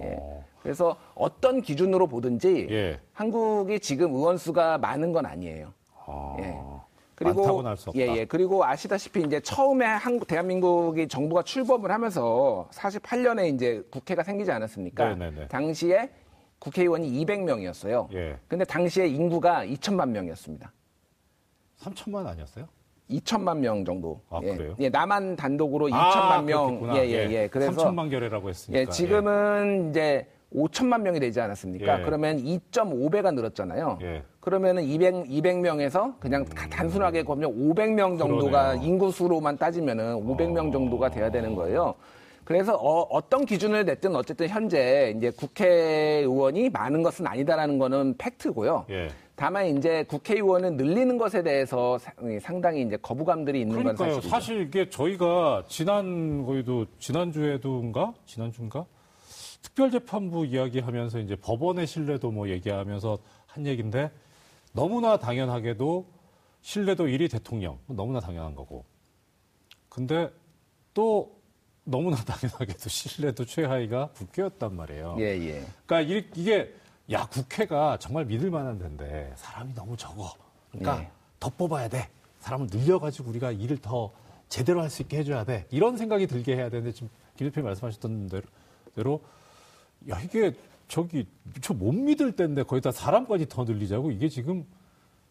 예. 0.01 0.19
그래서 0.61 0.97
어떤 1.13 1.61
기준으로 1.61 2.07
보든지 2.07 2.67
예. 2.71 2.99
한국이 3.13 3.79
지금 3.79 4.13
의원 4.13 4.37
수가 4.37 4.77
많은 4.77 5.11
건 5.11 5.25
아니에요. 5.25 5.73
아, 6.05 6.35
예. 6.39 6.55
없다. 7.89 7.91
예, 7.95 8.17
예. 8.17 8.25
그리고 8.25 8.65
아시다시피 8.65 9.21
이제 9.21 9.39
처음에 9.39 9.85
한국 9.85 10.27
대한민국이 10.27 11.07
정부가 11.07 11.43
출범을 11.43 11.89
하면서 11.91 12.67
48년에 12.73 13.53
이제 13.53 13.83
국회가 13.89 14.21
생기지 14.23 14.51
않았습니까? 14.51 15.15
네네네. 15.15 15.47
당시에 15.47 16.09
국회의원이 16.59 17.09
200명이었어요. 17.25 18.13
예. 18.13 18.37
근데 18.47 18.65
당시에 18.65 19.07
인구가 19.07 19.65
2천만 19.65 20.09
명이었습니다. 20.09 20.71
3천만 21.79 22.25
아니었어요? 22.27 22.67
2천만 23.09 23.59
명 23.59 23.85
정도. 23.85 24.21
아, 24.29 24.39
예. 24.43 24.55
그래요? 24.55 24.75
예, 24.79 24.89
남한 24.89 25.35
단독으로 25.35 25.87
2천만 25.87 25.93
아, 25.93 26.41
명. 26.41 26.79
그렇겠구나. 26.79 26.97
예, 26.97 27.09
예, 27.09 27.31
예. 27.31 27.47
그래서 27.47 27.71
3천만 27.71 28.09
결례라고 28.09 28.49
했으니까. 28.49 28.79
예, 28.81 28.85
지금은 28.87 29.91
이제 29.91 30.27
5천만 30.53 31.01
명이 31.01 31.19
되지 31.19 31.39
않았습니까? 31.39 31.99
예. 32.01 32.03
그러면 32.03 32.37
2.5배가 32.37 33.33
늘었잖아요. 33.33 33.99
예. 34.45 34.49
그러면은 34.49 34.83
200, 34.83 35.25
200명에서 35.27 36.19
그냥 36.19 36.45
가- 36.45 36.69
단순하게 36.69 37.23
보면 37.23 37.51
500명 37.51 38.17
정도가 38.19 38.69
그러네요. 38.73 38.83
인구수로만 38.87 39.57
따지면은 39.57 40.15
500명 40.23 40.69
어. 40.69 40.71
정도가 40.71 41.09
돼야 41.09 41.31
되는 41.31 41.55
거예요. 41.55 41.95
그래서 42.43 42.75
어, 42.75 43.27
떤 43.27 43.43
기준을 43.43 43.85
냈든 43.85 44.15
어쨌든 44.15 44.47
현재 44.47 45.15
이제 45.17 45.31
국회의원이 45.31 46.69
많은 46.69 47.01
것은 47.01 47.25
아니다라는 47.25 47.79
거는 47.79 48.15
팩트고요. 48.19 48.85
예. 48.91 49.07
다만 49.35 49.65
이제 49.65 50.05
국회의원을 50.07 50.73
늘리는 50.75 51.17
것에 51.17 51.41
대해서 51.41 51.97
사- 51.97 52.13
상당히 52.39 52.83
이제 52.83 52.97
거부감들이 53.01 53.61
있는 53.61 53.75
건 53.83 53.83
그러니까요. 53.95 54.09
사실이죠. 54.13 54.29
사실 54.29 54.61
이게 54.61 54.89
저희가 54.89 55.63
지난 55.67 56.45
거에도 56.45 56.85
지난주에도인가 56.99 58.13
지난주인가 58.27 58.85
특별재판부 59.63 60.45
이야기하면서 60.45 61.19
이제 61.19 61.35
법원의 61.35 61.87
신뢰도 61.87 62.29
뭐 62.29 62.47
얘기하면서 62.49 63.17
한 63.47 63.65
얘기인데 63.65 64.11
너무나 64.79 65.17
당연하게도 65.17 66.05
신뢰도 66.61 67.05
1위 67.05 67.31
대통령 67.31 67.79
너무나 67.87 68.19
당연한 68.19 68.55
거고 68.55 68.83
근데 69.87 70.29
또 70.93 71.33
너무나 71.85 72.17
당연하게도 72.25 72.89
신뢰도 72.89 73.45
최하위가 73.45 74.09
국회였단 74.09 74.75
말이에요. 74.75 75.15
예, 75.19 75.23
예. 75.39 75.65
그러니까 75.85 76.01
이- 76.01 76.27
이게 76.35 76.73
야 77.11 77.25
국회가 77.27 77.97
정말 77.99 78.25
믿을 78.25 78.49
만한 78.49 78.77
데인데 78.79 79.31
사람이 79.37 79.73
너무 79.75 79.95
적어. 79.95 80.33
그러니까 80.71 81.03
예. 81.03 81.11
더 81.39 81.49
뽑아야 81.49 81.87
돼. 81.87 82.09
사람을 82.39 82.67
늘려가지고 82.71 83.29
우리가 83.29 83.51
일을 83.51 83.77
더 83.77 84.11
제대로 84.49 84.81
할 84.81 84.89
수 84.89 85.03
있게 85.03 85.19
해줘야 85.19 85.43
돼. 85.45 85.67
이런 85.71 85.95
생각이 85.97 86.27
들게 86.27 86.55
해야 86.55 86.69
되는데 86.69 86.91
지금 86.91 87.09
김 87.37 87.47
대표님 87.49 87.65
말씀하셨던 87.67 88.29
대로 88.95 89.21
야 90.09 90.19
이게 90.21 90.53
저기 90.87 91.25
저 91.61 91.73
못 91.73 91.93
믿을 91.93 92.31
때인데 92.33 92.63
거기다 92.63 92.91
사람까지 92.91 93.47
더 93.49 93.63
늘리자고 93.63 94.11
이게 94.11 94.29
지금 94.29 94.65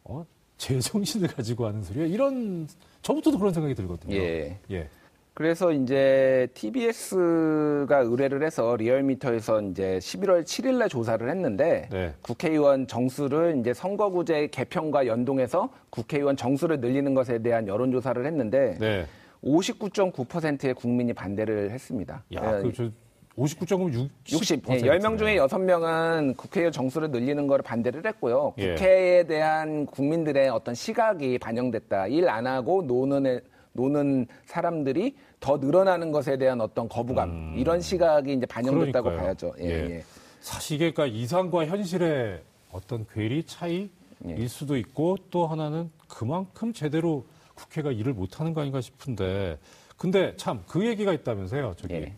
어 0.05 0.25
제정신을 0.59 1.29
가지고 1.29 1.67
하는 1.67 1.83
소리야. 1.83 2.07
이런 2.07 2.67
저부터도 3.03 3.39
그런 3.39 3.53
생각이 3.53 3.75
들거든요. 3.75 4.15
예. 4.15 4.59
예. 4.71 4.89
그래서 5.35 5.73
이제 5.73 6.47
TBS가 6.55 7.99
의뢰를 7.99 8.45
해서 8.45 8.77
리얼미터에서 8.77 9.63
이제 9.63 9.99
11월 10.01 10.45
7일 10.45 10.77
날 10.79 10.89
조사를 10.89 11.29
했는데 11.29 11.89
네. 11.91 12.15
국회의원 12.23 12.87
정수를 12.87 13.57
이제 13.59 13.75
선거구제 13.75 14.47
개편과 14.53 15.09
연동해서 15.09 15.71
국회의원 15.91 16.37
정수를 16.37 16.79
늘리는 16.79 17.15
것에 17.15 17.41
대한 17.41 17.67
여론조사를 17.67 18.25
했는데 18.25 18.77
네. 18.79 19.07
59.9%의 19.43 20.73
국민이 20.75 21.13
반대를 21.13 21.73
했습니다. 21.73 22.23
야, 22.35 22.59
예, 22.59 22.63
그저 22.63 22.91
59.6 23.39 24.09
60, 24.31 24.63
예, 24.71 24.77
10명 24.77 25.19
중에 25.19 25.37
6명은 25.37 26.37
국회의원 26.37 26.73
정수를 26.73 27.11
늘리는 27.11 27.47
걸 27.47 27.63
반대를 27.63 28.07
했고요. 28.07 28.55
예. 28.59 28.75
국회에 28.75 29.25
대한 29.25 29.87
국민들의 29.87 30.49
어떤 30.51 30.75
시각이 30.75 31.39
반영됐다. 31.39 32.07
일 32.09 32.29
안 32.29 32.47
하고 32.47 32.83
노는, 32.83 33.27
애- 33.27 33.41
노는 33.73 34.27
사람들이 34.47 35.17
더 35.41 35.57
늘어나는 35.57 36.13
것에 36.13 36.37
대한 36.37 36.61
어떤 36.61 36.89
거부감. 36.89 37.55
이런 37.59 37.81
시각이 37.81 38.33
이제 38.35 38.47
반영됐다고 38.47 39.09
음. 39.09 39.17
그러니까요. 39.17 39.27
봐야죠. 39.27 39.55
예, 39.59 39.65
예. 39.65 39.91
예. 39.97 40.05
사실 40.41 40.77
이게 40.77 40.93
그러니까 40.93 41.19
이상과 41.19 41.67
현실의 41.67 42.41
어떤 42.71 43.05
괴리 43.13 43.45
차이일 43.45 43.91
예. 44.29 44.47
수도 44.47 44.77
있고 44.77 45.17
또 45.31 45.47
하나는 45.49 45.91
그만큼 46.09 46.73
제대로 46.73 47.25
국회가 47.55 47.91
일을 47.91 48.13
못 48.13 48.39
하는 48.41 48.55
거 48.55 48.61
아닌가 48.61 48.81
싶은데 48.81 49.59
근데 49.97 50.35
참 50.37 50.61
그 50.67 50.87
얘기가 50.87 51.13
있다면서요 51.13 51.75
저기 51.77 51.95
예. 51.95 52.13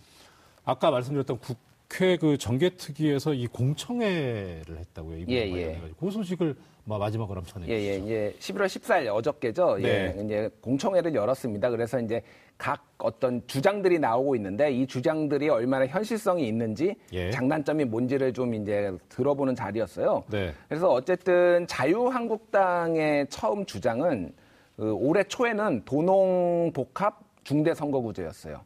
아까 0.67 0.91
말씀드렸던 0.91 1.39
국회 1.39 2.17
그 2.17 2.37
정개특위에서 2.37 3.33
이 3.35 3.47
공청회를 3.47 4.79
했다고요 4.79 5.19
이번 5.19 5.33
예, 5.35 5.49
관련해가지고 5.51 5.97
그 6.07 6.11
소식을 6.11 6.57
마- 6.85 6.99
마지막으로 6.99 7.37
한번 7.39 7.53
전해 7.53 7.69
예, 7.69 7.79
주시죠. 7.79 7.93
예, 7.93 8.29
이제 8.29 8.37
11월 8.41 8.67
14일 8.67 9.15
어저께죠. 9.15 9.77
네. 9.79 10.15
예, 10.19 10.25
이제 10.25 10.51
공청회를 10.61 11.15
열었습니다. 11.15 11.71
그래서 11.71 12.01
이제 12.01 12.21
각 12.59 12.85
어떤 12.99 13.47
주장들이 13.47 13.99
나오고 14.01 14.35
있는데 14.37 14.73
이 14.73 14.87
주장들이 14.89 15.49
얼마나 15.49 15.87
현실성이 15.87 16.49
있는지 16.49 16.97
예. 17.13 17.31
장단점이 17.31 17.85
뭔지를 17.85 18.33
좀 18.33 18.55
이제 18.55 18.93
들어보는 19.09 19.55
자리였어요. 19.55 20.25
네. 20.31 20.53
그래서 20.69 20.91
어쨌든 20.93 21.65
자유한국당의 21.69 23.29
처음 23.31 23.65
주장은 23.67 24.33
그 24.77 24.93
올해 24.95 25.23
초에는 25.23 25.83
도농복합 25.85 27.21
중대선거구제였어요. 27.45 28.61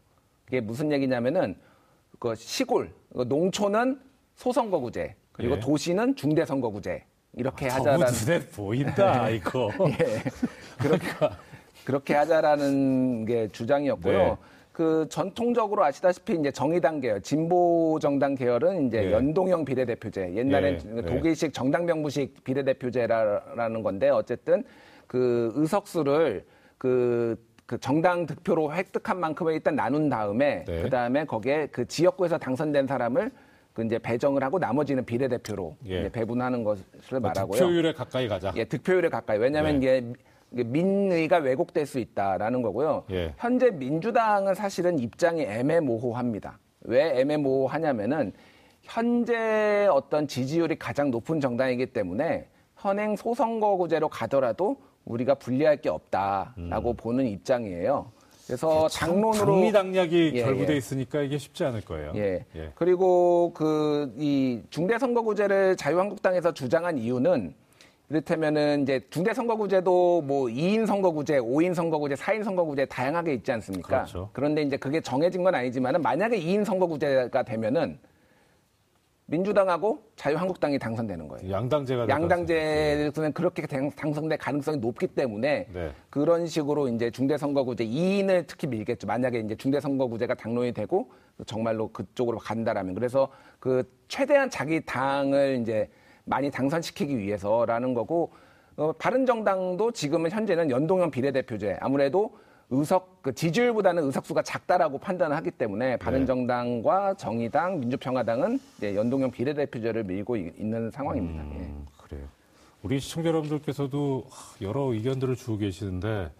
이게 0.49 0.61
무슨 0.61 0.91
얘기냐면은 0.93 1.57
그 2.21 2.35
시골, 2.37 2.93
그 3.13 3.23
농촌은 3.23 3.99
소선거구제, 4.37 5.17
그리고 5.33 5.57
예. 5.57 5.61
도시는 5.61 6.15
중대선거구제 6.15 7.03
이렇게 7.33 7.69
너무 7.69 7.81
하자라는 7.81 8.07
눈에 8.13 8.47
보인다 8.49 9.29
이거. 9.31 9.71
예. 9.89 10.23
그렇게, 10.79 11.09
그렇게 11.85 12.15
하자라는 12.15 13.25
게 13.25 13.49
주장이었고요. 13.49 14.19
네. 14.19 14.37
그 14.71 15.07
전통적으로 15.09 15.83
아시다시피 15.83 16.35
이제 16.35 16.51
정의당 16.51 17.01
계열, 17.01 17.23
진보 17.23 17.99
정당 18.01 18.35
계열은 18.35 18.87
이제 18.87 19.01
네. 19.01 19.13
연동형 19.13 19.65
비례대표제, 19.65 20.35
옛날엔 20.35 20.79
네. 20.79 21.03
독일식 21.03 21.55
정당 21.55 21.87
명부식 21.87 22.45
비례대표제라는 22.45 23.83
건데 23.83 24.11
어쨌든 24.11 24.63
그 25.07 25.53
의석수를 25.55 26.45
그, 26.77 27.37
그 27.71 27.79
정당 27.79 28.27
득표로 28.27 28.73
획득한 28.75 29.21
만큼을 29.21 29.53
일단 29.53 29.77
나눈 29.77 30.09
다음에 30.09 30.65
네. 30.67 30.83
그 30.83 30.91
다음에 30.91 31.25
거기에 31.25 31.69
그 31.71 31.87
지역구에서 31.87 32.37
당선된 32.37 32.89
사람을 32.89 33.31
그 33.73 33.85
이제 33.85 33.97
배정을 33.97 34.43
하고 34.43 34.59
나머지는 34.59 35.05
비례대표로 35.05 35.77
예. 35.87 36.11
배분하는 36.11 36.65
것을 36.65 37.21
말하고요. 37.21 37.61
득표율에 37.61 37.93
가까이 37.93 38.27
가자. 38.27 38.53
예, 38.57 38.65
득표율에 38.65 39.09
가까이. 39.09 39.39
왜냐하면 39.39 39.79
네. 39.79 39.99
이게 39.99 40.13
이게 40.51 40.65
민의가 40.65 41.37
왜곡될 41.37 41.87
수 41.87 42.01
있다라는 42.01 42.63
거고요. 42.63 43.05
예. 43.13 43.35
현재 43.39 43.71
민주당은 43.71 44.55
사실은 44.55 44.99
입장이 44.99 45.43
애매모호합니다. 45.43 46.59
왜 46.81 47.21
애매모호하냐면은 47.21 48.33
현재 48.83 49.87
어떤 49.93 50.27
지지율이 50.27 50.77
가장 50.77 51.13
높은 51.13 51.39
정당이기 51.39 51.87
때문에 51.93 52.49
현행 52.75 53.15
소선거구제로 53.15 54.09
가더라도 54.09 54.90
우리가 55.11 55.35
불리할 55.35 55.79
게 55.79 55.89
없다라고 55.89 56.95
보는 56.95 57.27
입장이에요. 57.27 58.13
그래서 58.47 58.89
당론으로 58.89 59.47
당리당략이 59.47 60.33
예, 60.35 60.43
결부돼 60.43 60.73
예. 60.73 60.77
있으니까 60.77 61.23
이게 61.23 61.39
쉽지 61.39 61.65
않을 61.65 61.83
거예요. 61.83 62.13
예. 62.17 62.45
예. 62.57 62.73
그리고 62.75 63.53
그 63.55 64.11
이 64.19 64.63
중대선거구제를 64.71 65.77
자유한국당에서 65.77 66.53
주장한 66.53 66.99
이유는 66.99 67.55
이를테면은 68.09 68.83
이제 68.83 69.01
중대선거구제도 69.11 70.23
뭐 70.23 70.47
2인 70.47 70.85
선거구제, 70.85 71.39
5인 71.39 71.75
선거구제, 71.75 72.17
4인 72.17 72.43
선거구제 72.43 72.87
다양하게 72.87 73.35
있지 73.35 73.53
않습니까? 73.53 73.89
그렇죠. 73.89 74.31
그런데 74.33 74.63
이제 74.63 74.77
그게 74.77 75.01
정해진 75.01 75.45
건 75.45 75.55
아니지만은 75.55 76.03
만약에 76.03 76.41
2인 76.41 76.65
선거구제가 76.65 77.45
되면은 77.45 77.99
민주당하고 79.31 80.03
자유한국당이 80.17 80.77
당선되는 80.79 81.29
거예요. 81.29 81.51
양당제가 81.53 82.07
될 82.07 82.11
양당제는 82.13 83.33
그렇게 83.33 83.65
당- 83.65 83.89
당선될 83.91 84.37
가능성이 84.39 84.79
높기 84.79 85.07
때문에 85.07 85.67
네. 85.73 85.93
그런 86.11 86.47
식으로 86.49 86.89
이제 86.89 87.13
중대선거구제 87.13 87.85
2인을 87.87 88.45
특히 88.49 88.67
밀겠죠. 88.67 89.07
만약에 89.07 89.39
이제 89.39 89.55
중대선거구제가 89.55 90.35
당론이 90.35 90.73
되고 90.73 91.13
정말로 91.47 91.89
그쪽으로 91.93 92.39
간다라면 92.39 92.95
그래서 92.95 93.29
그 93.61 93.85
최대한 94.09 94.51
자기 94.51 94.85
당을 94.85 95.59
이제 95.63 95.89
많이 96.25 96.51
당선시키기 96.51 97.17
위해서라는 97.17 97.95
거고 97.95 98.33
어, 98.77 98.93
바른정당도 98.99 99.93
지금은 99.93 100.31
현재는 100.33 100.71
연동형 100.73 101.13
비례대표제 101.13 101.77
아무래도 101.81 102.33
의석 102.71 103.21
그 103.23 103.35
지지율보다는 103.35 104.05
의석수가 104.05 104.43
작다라고 104.43 104.99
판단을 104.99 105.37
하기 105.37 105.51
때문에 105.51 105.97
바른정당과 105.97 107.15
정의당, 107.15 107.81
민주평화당은 107.81 108.61
이제 108.79 108.95
연동형 108.95 109.33
비례대표제를 109.33 110.05
밀고 110.05 110.37
이- 110.37 110.53
있는 110.57 110.91
상황입니다. 110.91 111.43
예. 111.57 111.59
음, 111.67 111.87
그래요. 111.99 112.27
우리 112.83 113.01
시청자 113.01 113.29
여러분들께서도 113.29 114.25
하, 114.31 114.57
여러 114.65 114.83
의견들을 114.93 115.35
주고 115.37 115.59
계시는데 115.59 116.31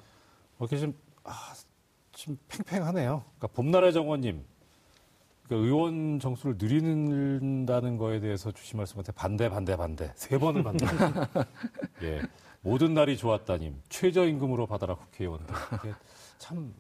뭐 0.57 0.69
이렇게 0.69 0.79
좀, 0.79 0.95
아, 1.25 1.53
좀 2.13 2.39
팽팽하네요. 2.49 3.25
그러니까 3.39 3.47
봄날의 3.49 3.93
정원님, 3.93 4.45
그러니까 5.49 5.67
의원 5.67 6.21
정수를 6.21 6.57
늘린다는 6.59 7.97
거에 7.97 8.21
대해서 8.21 8.53
주신 8.53 8.77
말씀한테 8.77 9.11
반대, 9.13 9.49
반대, 9.51 9.77
반대 9.77 10.13
세 10.15 10.39
번을 10.39 10.63
반대. 10.63 10.87
예. 12.05 12.21
모든 12.63 12.93
날이 12.95 13.17
좋았다님 13.17 13.75
최저임금으로 13.89 14.67
받아라 14.67 14.95
국회의원들 14.95 15.55
참 16.41 16.75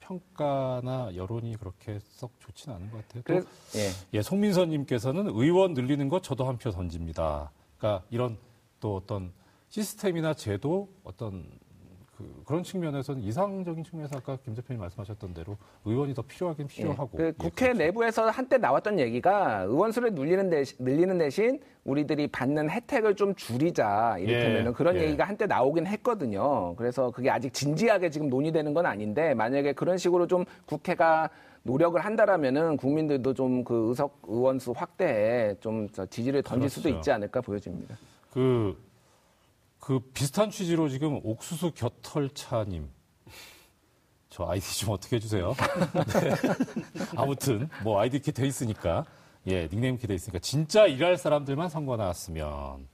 평가나 0.00 1.12
여론이 1.14 1.56
그렇게 1.56 1.98
썩 2.10 2.32
좋지는 2.40 2.76
않은 2.76 2.90
것 2.90 2.98
같아요. 3.08 3.22
또 3.22 3.24
그래서 3.24 3.48
예. 3.76 3.90
예, 4.12 4.22
송민선님께서는 4.22 5.28
의원 5.28 5.72
늘리는 5.72 6.08
것 6.10 6.22
저도 6.22 6.46
한 6.46 6.58
표 6.58 6.70
던집니다. 6.70 7.50
그러니까 7.78 8.04
이런 8.10 8.36
또 8.80 8.96
어떤 8.96 9.32
시스템이나 9.70 10.34
제도 10.34 10.88
어떤 11.04 11.48
그, 12.16 12.42
그런 12.44 12.62
측면에서는 12.62 13.22
이상적인 13.22 13.82
측면에서 13.82 14.18
아까 14.18 14.36
김 14.44 14.54
대표님 14.54 14.80
말씀하셨던 14.80 15.34
대로 15.34 15.56
의원이 15.84 16.14
더 16.14 16.22
필요하긴 16.22 16.66
필요하고 16.68 17.16
그 17.16 17.24
예, 17.24 17.32
국회 17.32 17.66
그렇죠. 17.66 17.78
내부에서 17.78 18.30
한때 18.30 18.58
나왔던 18.58 19.00
얘기가 19.00 19.62
의원 19.62 19.90
수를 19.90 20.14
늘리는 20.14 20.50
대신, 20.50 20.76
늘리는 20.80 21.18
대신 21.18 21.60
우리들이 21.84 22.28
받는 22.28 22.70
혜택을 22.70 23.16
좀 23.16 23.34
줄이자 23.34 24.18
이를테면 24.18 24.66
예, 24.66 24.72
그런 24.72 24.96
예. 24.96 25.04
얘기가 25.04 25.24
한때 25.24 25.46
나오긴 25.46 25.86
했거든요. 25.86 26.76
그래서 26.76 27.10
그게 27.10 27.30
아직 27.30 27.52
진지하게 27.52 28.10
지금 28.10 28.28
논의되는 28.28 28.74
건 28.74 28.86
아닌데 28.86 29.34
만약에 29.34 29.72
그런 29.72 29.98
식으로 29.98 30.26
좀 30.26 30.44
국회가 30.66 31.28
노력을 31.66 31.98
한다라면은 31.98 32.76
국민들도 32.76 33.32
좀 33.32 33.64
그 33.64 33.88
의석 33.88 34.20
의원수 34.26 34.72
확대에 34.76 35.54
좀저 35.60 36.06
지지를 36.06 36.42
던질 36.42 36.68
수도 36.68 36.84
그렇죠. 36.84 36.98
있지 36.98 37.10
않을까 37.10 37.40
보여집니다. 37.40 37.96
그, 38.30 38.76
그 39.84 39.98
비슷한 39.98 40.50
취지로 40.50 40.88
지금 40.88 41.20
옥수수 41.22 41.72
겨털차님. 41.72 42.88
저 44.30 44.46
아이디 44.48 44.78
좀 44.78 44.94
어떻게 44.94 45.16
해주세요. 45.16 45.52
네. 46.08 46.30
아무튼, 47.16 47.68
뭐 47.82 48.00
아이디 48.00 48.16
이렇게 48.16 48.32
돼 48.32 48.46
있으니까, 48.46 49.04
예, 49.46 49.68
닉네임 49.68 49.96
이렇게 49.96 50.06
돼 50.06 50.14
있으니까, 50.14 50.38
진짜 50.38 50.86
일할 50.86 51.18
사람들만 51.18 51.68
선거 51.68 51.98
나왔으면, 51.98 52.88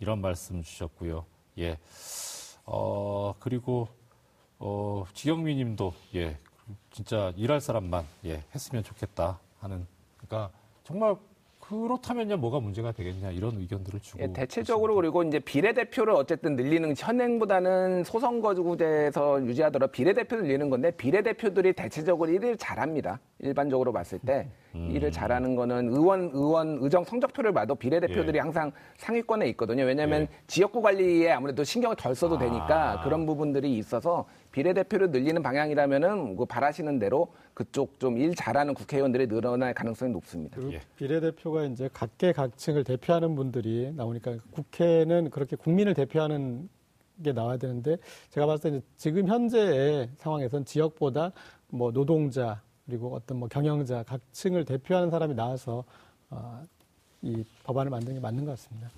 이런 0.00 0.20
말씀 0.20 0.60
주셨고요. 0.60 1.24
예. 1.58 1.78
어, 2.64 3.36
그리고, 3.38 3.86
어, 4.58 5.04
지경미 5.14 5.54
님도, 5.54 5.94
예, 6.16 6.36
진짜 6.90 7.32
일할 7.36 7.60
사람만, 7.60 8.04
예, 8.24 8.42
했으면 8.52 8.82
좋겠다 8.82 9.38
하는, 9.60 9.86
그러니까 10.16 10.50
정말 10.82 11.16
그렇다면야 11.68 12.36
뭐가 12.36 12.60
문제가 12.60 12.92
되겠냐 12.92 13.30
이런 13.30 13.56
의견들을 13.56 14.00
주고 14.00 14.22
예, 14.22 14.32
대체적으로 14.32 14.94
그리고 14.96 15.22
이제 15.22 15.38
비례대표를 15.38 16.12
어쨌든 16.12 16.56
늘리는 16.56 16.94
현행보다는 16.96 18.04
소선거구제에서 18.04 19.42
유지하더라도 19.46 19.90
비례대표를 19.90 20.44
늘리는 20.44 20.68
건데 20.68 20.90
비례대표들이 20.90 21.72
대체적으로 21.72 22.30
일을 22.30 22.56
잘합니다. 22.58 23.18
일반적으로 23.38 23.92
봤을 23.92 24.18
때 24.18 24.48
음. 24.74 24.90
일을 24.90 25.10
잘하는 25.10 25.56
거는 25.56 25.88
의원 25.88 26.30
의원 26.34 26.78
의정 26.80 27.04
성적표를 27.04 27.52
봐도 27.52 27.74
비례대표들이 27.74 28.36
예. 28.36 28.40
항상 28.40 28.70
상위권에 28.98 29.48
있거든요. 29.50 29.84
왜냐하면 29.84 30.22
예. 30.22 30.28
지역구 30.46 30.82
관리에 30.82 31.30
아무래도 31.30 31.64
신경을 31.64 31.96
덜 31.96 32.14
써도 32.14 32.36
되니까 32.36 33.00
아. 33.00 33.04
그런 33.04 33.24
부분들이 33.24 33.78
있어서 33.78 34.26
비례대표를 34.54 35.10
늘리는 35.10 35.42
방향이라면은 35.42 36.36
그 36.36 36.44
바라시는 36.44 37.00
대로 37.00 37.34
그쪽 37.54 37.98
좀 37.98 38.14
일 38.14 38.36
잘하는 38.36 38.74
국회의원들이 38.74 39.26
늘어날 39.26 39.74
가능성이 39.74 40.12
높습니다. 40.12 40.54
그리고 40.56 40.74
예. 40.74 40.80
비례대표가 40.96 41.64
이제 41.64 41.90
각계각층을 41.92 42.84
대표하는 42.84 43.34
분들이 43.34 43.92
나오니까 43.96 44.36
국회는 44.52 45.30
그렇게 45.30 45.56
국민을 45.56 45.94
대표하는 45.94 46.68
게 47.24 47.32
나와야 47.32 47.56
되는데 47.56 47.96
제가 48.30 48.46
봤을 48.46 48.70
때 48.70 48.80
지금 48.96 49.26
현재의 49.26 50.08
상황에선 50.18 50.64
지역보다 50.64 51.32
뭐 51.70 51.90
노동자 51.90 52.62
그리고 52.86 53.12
어떤 53.12 53.38
뭐 53.40 53.48
경영자 53.48 54.04
각층을 54.04 54.64
대표하는 54.64 55.10
사람이 55.10 55.34
나와서 55.34 55.82
어, 56.30 56.62
이 57.22 57.42
법안을 57.64 57.90
만드는 57.90 58.14
게 58.14 58.20
맞는 58.20 58.44
것 58.44 58.52
같습니다. 58.52 58.88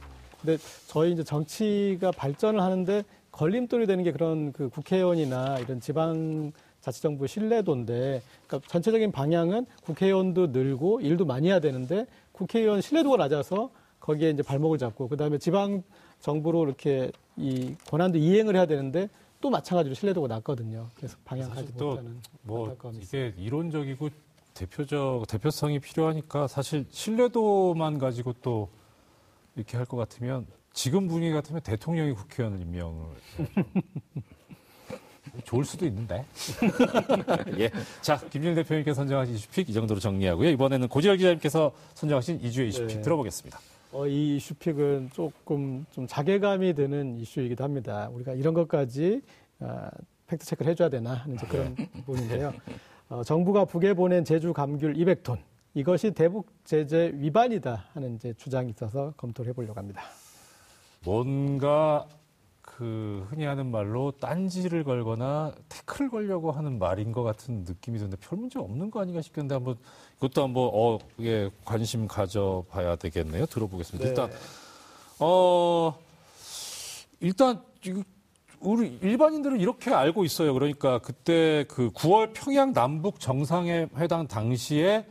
근데 0.42 0.58
저희 0.86 1.12
이제 1.12 1.25
정치가 1.25 2.10
발전을 2.10 2.60
하는데 2.60 3.02
걸림돌이 3.37 3.87
되는 3.87 4.02
게 4.02 4.12
그런 4.12 4.50
그 4.52 4.71
국회의원이나 4.71 5.59
이런 5.59 5.78
지방 5.78 6.52
자치정부 6.81 7.26
신뢰도인데 7.26 8.23
그러니까 8.47 8.69
전체적인 8.71 9.12
방향은 9.12 9.66
국회의원도 9.83 10.49
늘고 10.49 11.02
일도 11.02 11.26
많이 11.26 11.49
해야 11.49 11.61
되는데 11.61 12.07
국회의원 12.33 12.81
신뢰도가 12.81 13.19
낮아서 13.19 13.71
거기에 14.00 14.30
이제 14.30 14.43
발목을 14.43 14.78
잡고 14.78 15.08
그다음에 15.08 15.37
지방 15.37 15.82
정부로 16.21 16.65
이렇게 16.65 17.10
이 17.37 17.75
권한도 17.91 18.17
이행을 18.17 18.56
해야 18.56 18.65
되는데 18.65 19.10
또 19.43 19.50
마찬가지로 19.50 19.95
신뢰도가 19.95 20.28
낮거든요. 20.28 20.89
그래서 20.95 21.19
방향 21.26 21.50
가지 21.50 21.60
사실 21.60 21.76
또 21.76 21.89
못하는 21.91 22.21
뭐. 22.43 22.75
이게 22.95 23.34
이론적이고 23.37 24.08
대표적 24.54 25.26
대표성이 25.26 25.78
필요하니까 25.80 26.47
사실 26.47 26.87
신뢰도만 26.91 27.99
가지고 27.99 28.32
또 28.41 28.71
이렇게 29.56 29.76
할 29.76 29.84
것 29.84 29.99
같으면 29.99 30.47
지금 30.76 31.08
분위기 31.08 31.32
같으면 31.32 31.62
대통령이 31.62 32.12
국회의원을 32.12 32.60
임명을 32.60 33.06
좋을 35.45 35.65
수도 35.65 35.86
있는데. 35.86 36.23
예. 37.58 37.71
자, 38.02 38.19
김진 38.28 38.54
대표님께서 38.54 38.95
선정하신 38.95 39.34
이슈픽 39.36 39.71
이 39.71 39.73
정도로 39.73 39.99
정리하고요. 40.00 40.50
이번에는 40.50 40.86
고지열 40.89 41.17
기자님께서 41.17 41.73
선정하신 41.95 42.41
이주의 42.43 42.69
이슈픽 42.69 42.97
네. 42.97 43.00
들어보겠습니다. 43.00 43.58
어, 43.93 44.06
이 44.06 44.36
이슈픽은 44.36 45.10
조금 45.15 45.86
좀 45.93 46.06
자괴감이 46.06 46.75
드는 46.75 47.21
이슈이기도 47.21 47.65
합니다. 47.65 48.10
우리가 48.12 48.34
이런 48.34 48.52
것까지 48.52 49.23
아, 49.60 49.91
팩트 50.26 50.45
체크를 50.45 50.73
해줘야 50.73 50.91
되나 50.91 51.15
하는 51.15 51.36
이제 51.36 51.47
그런 51.47 51.75
부분인데요. 52.04 52.52
어, 53.08 53.25
정부가 53.25 53.65
북에 53.65 53.95
보낸 53.95 54.26
제주 54.26 54.52
감귤 54.52 54.93
200톤 54.93 55.39
이것이 55.73 56.10
대북 56.10 56.49
제재 56.65 57.12
위반이다 57.15 57.86
하는 57.95 58.17
이제 58.17 58.34
주장이 58.34 58.69
있어서 58.71 59.15
검토를 59.17 59.49
해보려고 59.50 59.78
합니다. 59.78 60.02
뭔가 61.06 62.04
그 62.60 63.25
흔히 63.30 63.45
하는 63.45 63.71
말로 63.71 64.10
딴지를 64.21 64.82
걸거나 64.84 65.54
태클을 65.69 66.10
걸려고 66.10 66.50
하는 66.50 66.78
말인 66.78 67.12
것 67.12 67.23
같은 67.23 67.64
느낌이 67.64 67.97
드는데 67.99 68.19
별 68.19 68.38
문제 68.38 68.58
없는 68.58 68.90
거 68.90 69.00
아닌가 69.00 69.23
싶겠는데 69.23 69.54
한번 69.54 69.76
이것도 70.19 70.42
한번 70.42 70.71
어, 70.75 70.99
예, 71.21 71.49
관심 71.64 72.08
가져봐야 72.08 72.97
되겠네요. 72.97 73.47
들어보겠습니다. 73.47 74.04
네. 74.04 74.10
일단 74.10 74.30
어 75.21 75.97
일단 77.21 77.62
우리 78.60 78.99
일반인들은 79.00 79.60
이렇게 79.60 79.92
알고 79.92 80.25
있어요. 80.25 80.52
그러니까 80.52 80.99
그때 80.99 81.64
그 81.69 81.90
9월 81.92 82.32
평양 82.34 82.73
남북 82.73 83.21
정상회담 83.21 84.26
당시에 84.26 85.06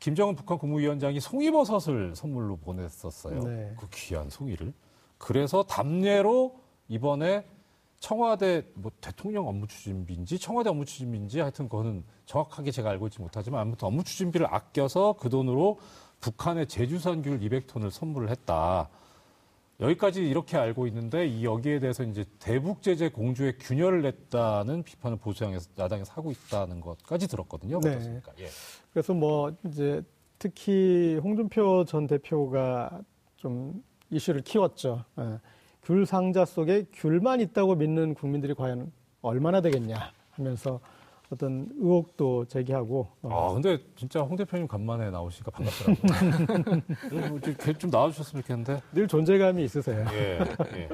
김정은 0.00 0.34
북한 0.34 0.58
국무위원장이 0.58 1.20
송이버섯을 1.20 2.16
선물로 2.16 2.56
보냈었어요. 2.56 3.40
네. 3.44 3.74
그 3.78 3.86
귀한 3.92 4.28
송이를. 4.28 4.74
그래서 5.18 5.62
답례로 5.62 6.60
이번에 6.88 7.44
청와대 7.98 8.62
뭐 8.74 8.92
대통령 9.00 9.48
업무 9.48 9.66
추진비인지 9.66 10.38
청와대 10.38 10.70
업무 10.70 10.84
추진비인지 10.84 11.40
하여튼 11.40 11.68
그거는 11.68 12.04
정확하게 12.26 12.70
제가 12.70 12.90
알고 12.90 13.06
있지 13.08 13.20
못하지만 13.20 13.60
아무튼 13.60 13.88
업무 13.88 14.04
추진비를 14.04 14.46
아껴서 14.48 15.14
그 15.14 15.28
돈으로 15.28 15.78
북한의 16.20 16.66
제주산 16.66 17.22
귤 17.22 17.40
200톤을 17.40 17.90
선물을 17.90 18.30
했다. 18.30 18.88
여기까지 19.80 20.26
이렇게 20.26 20.56
알고 20.56 20.86
있는데 20.86 21.26
이 21.26 21.44
여기에 21.44 21.80
대해서 21.80 22.02
이제 22.02 22.24
대북 22.38 22.82
제재 22.82 23.10
공조에 23.10 23.52
균열을 23.60 24.02
냈다는 24.02 24.82
비판을 24.84 25.18
보수당에서 25.18 25.68
야당에서 25.78 26.12
하고 26.14 26.30
있다는 26.30 26.80
것까지 26.80 27.28
들었거든요. 27.28 27.80
네. 27.80 27.90
어떻습니까? 27.90 28.32
예. 28.38 28.46
그래서 28.92 29.12
뭐 29.12 29.54
이제 29.66 30.02
특히 30.38 31.18
홍준표 31.22 31.84
전 31.84 32.06
대표가 32.06 33.02
좀 33.36 33.82
이슈를 34.10 34.42
키웠죠. 34.42 35.04
예. 35.18 35.38
귤 35.82 36.04
상자 36.06 36.44
속에 36.44 36.86
귤만 36.92 37.40
있다고 37.40 37.76
믿는 37.76 38.14
국민들이 38.14 38.54
과연 38.54 38.90
얼마나 39.22 39.60
되겠냐 39.60 40.12
하면서 40.32 40.80
어떤 41.30 41.68
의혹도 41.76 42.44
제기하고 42.44 43.08
어, 43.22 43.50
아 43.50 43.52
근데 43.54 43.78
진짜 43.96 44.20
홍 44.20 44.36
대표님 44.36 44.68
간만에 44.68 45.10
나오시니까 45.10 45.50
반갑더라고요. 45.50 46.80
좀, 47.40 47.56
좀, 47.56 47.74
좀 47.78 47.90
나와주셨으면 47.90 48.42
좋겠는데. 48.42 48.82
늘 48.92 49.08
존재감이 49.08 49.64
있으세요. 49.64 50.04
예. 50.12 50.38
예. 50.74 50.88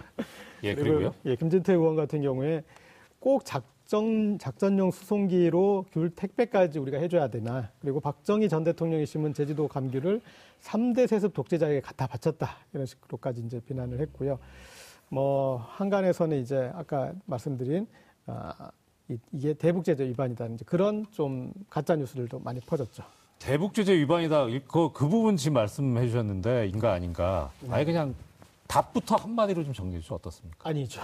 예 0.62 0.75
그리고요. 0.75 1.14
예, 1.27 1.37
김진태 1.37 1.75
의원 1.75 1.96
같은 1.96 2.22
경우에 2.22 2.62
꼭 3.18 3.44
작 3.44 3.64
전 3.86 4.38
작전용 4.38 4.90
수송기로 4.90 5.86
귤 5.92 6.10
택배까지 6.10 6.78
우리가 6.78 6.98
해줘야 6.98 7.28
되나? 7.28 7.70
그리고 7.80 8.00
박정희 8.00 8.48
전 8.48 8.64
대통령이 8.64 9.06
심은 9.06 9.34
제주도 9.34 9.68
감귤을 9.68 10.20
3대 10.62 11.06
세습 11.06 11.34
독재자에게 11.34 11.80
갖다 11.80 12.06
바쳤다 12.06 12.56
이런 12.72 12.86
식으로까지 12.86 13.42
이제 13.42 13.60
비난을 13.60 14.00
했고요. 14.00 14.38
뭐 15.08 15.56
한간에서는 15.58 16.40
이제 16.40 16.70
아까 16.74 17.12
말씀드린 17.26 17.86
아, 18.26 18.70
이, 19.08 19.18
이게 19.32 19.52
대북 19.52 19.84
제재 19.84 20.04
위반이다 20.04 20.46
이제 20.46 20.64
그런 20.64 21.04
좀 21.10 21.52
가짜 21.68 21.96
뉴스들도 21.96 22.38
많이 22.38 22.60
퍼졌죠. 22.60 23.02
대북 23.38 23.74
제재 23.74 23.92
위반이다. 23.94 24.46
그, 24.46 24.92
그 24.92 25.08
부분 25.08 25.36
지금 25.36 25.54
말씀해 25.54 26.06
주셨는데 26.06 26.68
인가 26.68 26.92
아닌가. 26.92 27.50
아예 27.68 27.84
그냥 27.84 28.14
답부터 28.68 29.16
한마디로 29.16 29.64
좀 29.64 29.74
정리해 29.74 30.00
주시면 30.00 30.16
어떻습니까? 30.18 30.68
아니죠. 30.68 31.02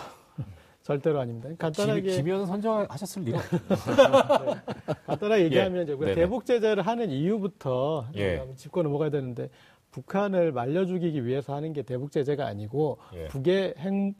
절대로 0.89 1.21
아닙니다. 1.21 1.51
간단하게 1.59 2.01
김, 2.01 2.25
김현 2.25 2.47
선정하셨을 2.47 3.23
리가 3.25 3.39
없죠. 3.39 3.59
간단하게 5.05 5.45
얘기하면 5.45 5.81
예. 5.81 5.83
이제 5.83 5.93
우리가. 5.93 6.15
대북 6.15 6.47
제재를 6.47 6.87
하는 6.87 7.11
이유부터 7.11 8.09
예. 8.17 8.43
짚고 8.57 8.83
넘어가야 8.85 9.11
되는데 9.11 9.51
북한을 9.91 10.51
말려 10.53 10.87
죽이기 10.87 11.27
위해서 11.27 11.55
하는 11.55 11.75
게 11.75 11.83
대북 11.83 12.11
제재가 12.11 12.47
아니고 12.47 12.97
예. 13.13 13.29
북의 13.29 13.75
핵 13.77 14.15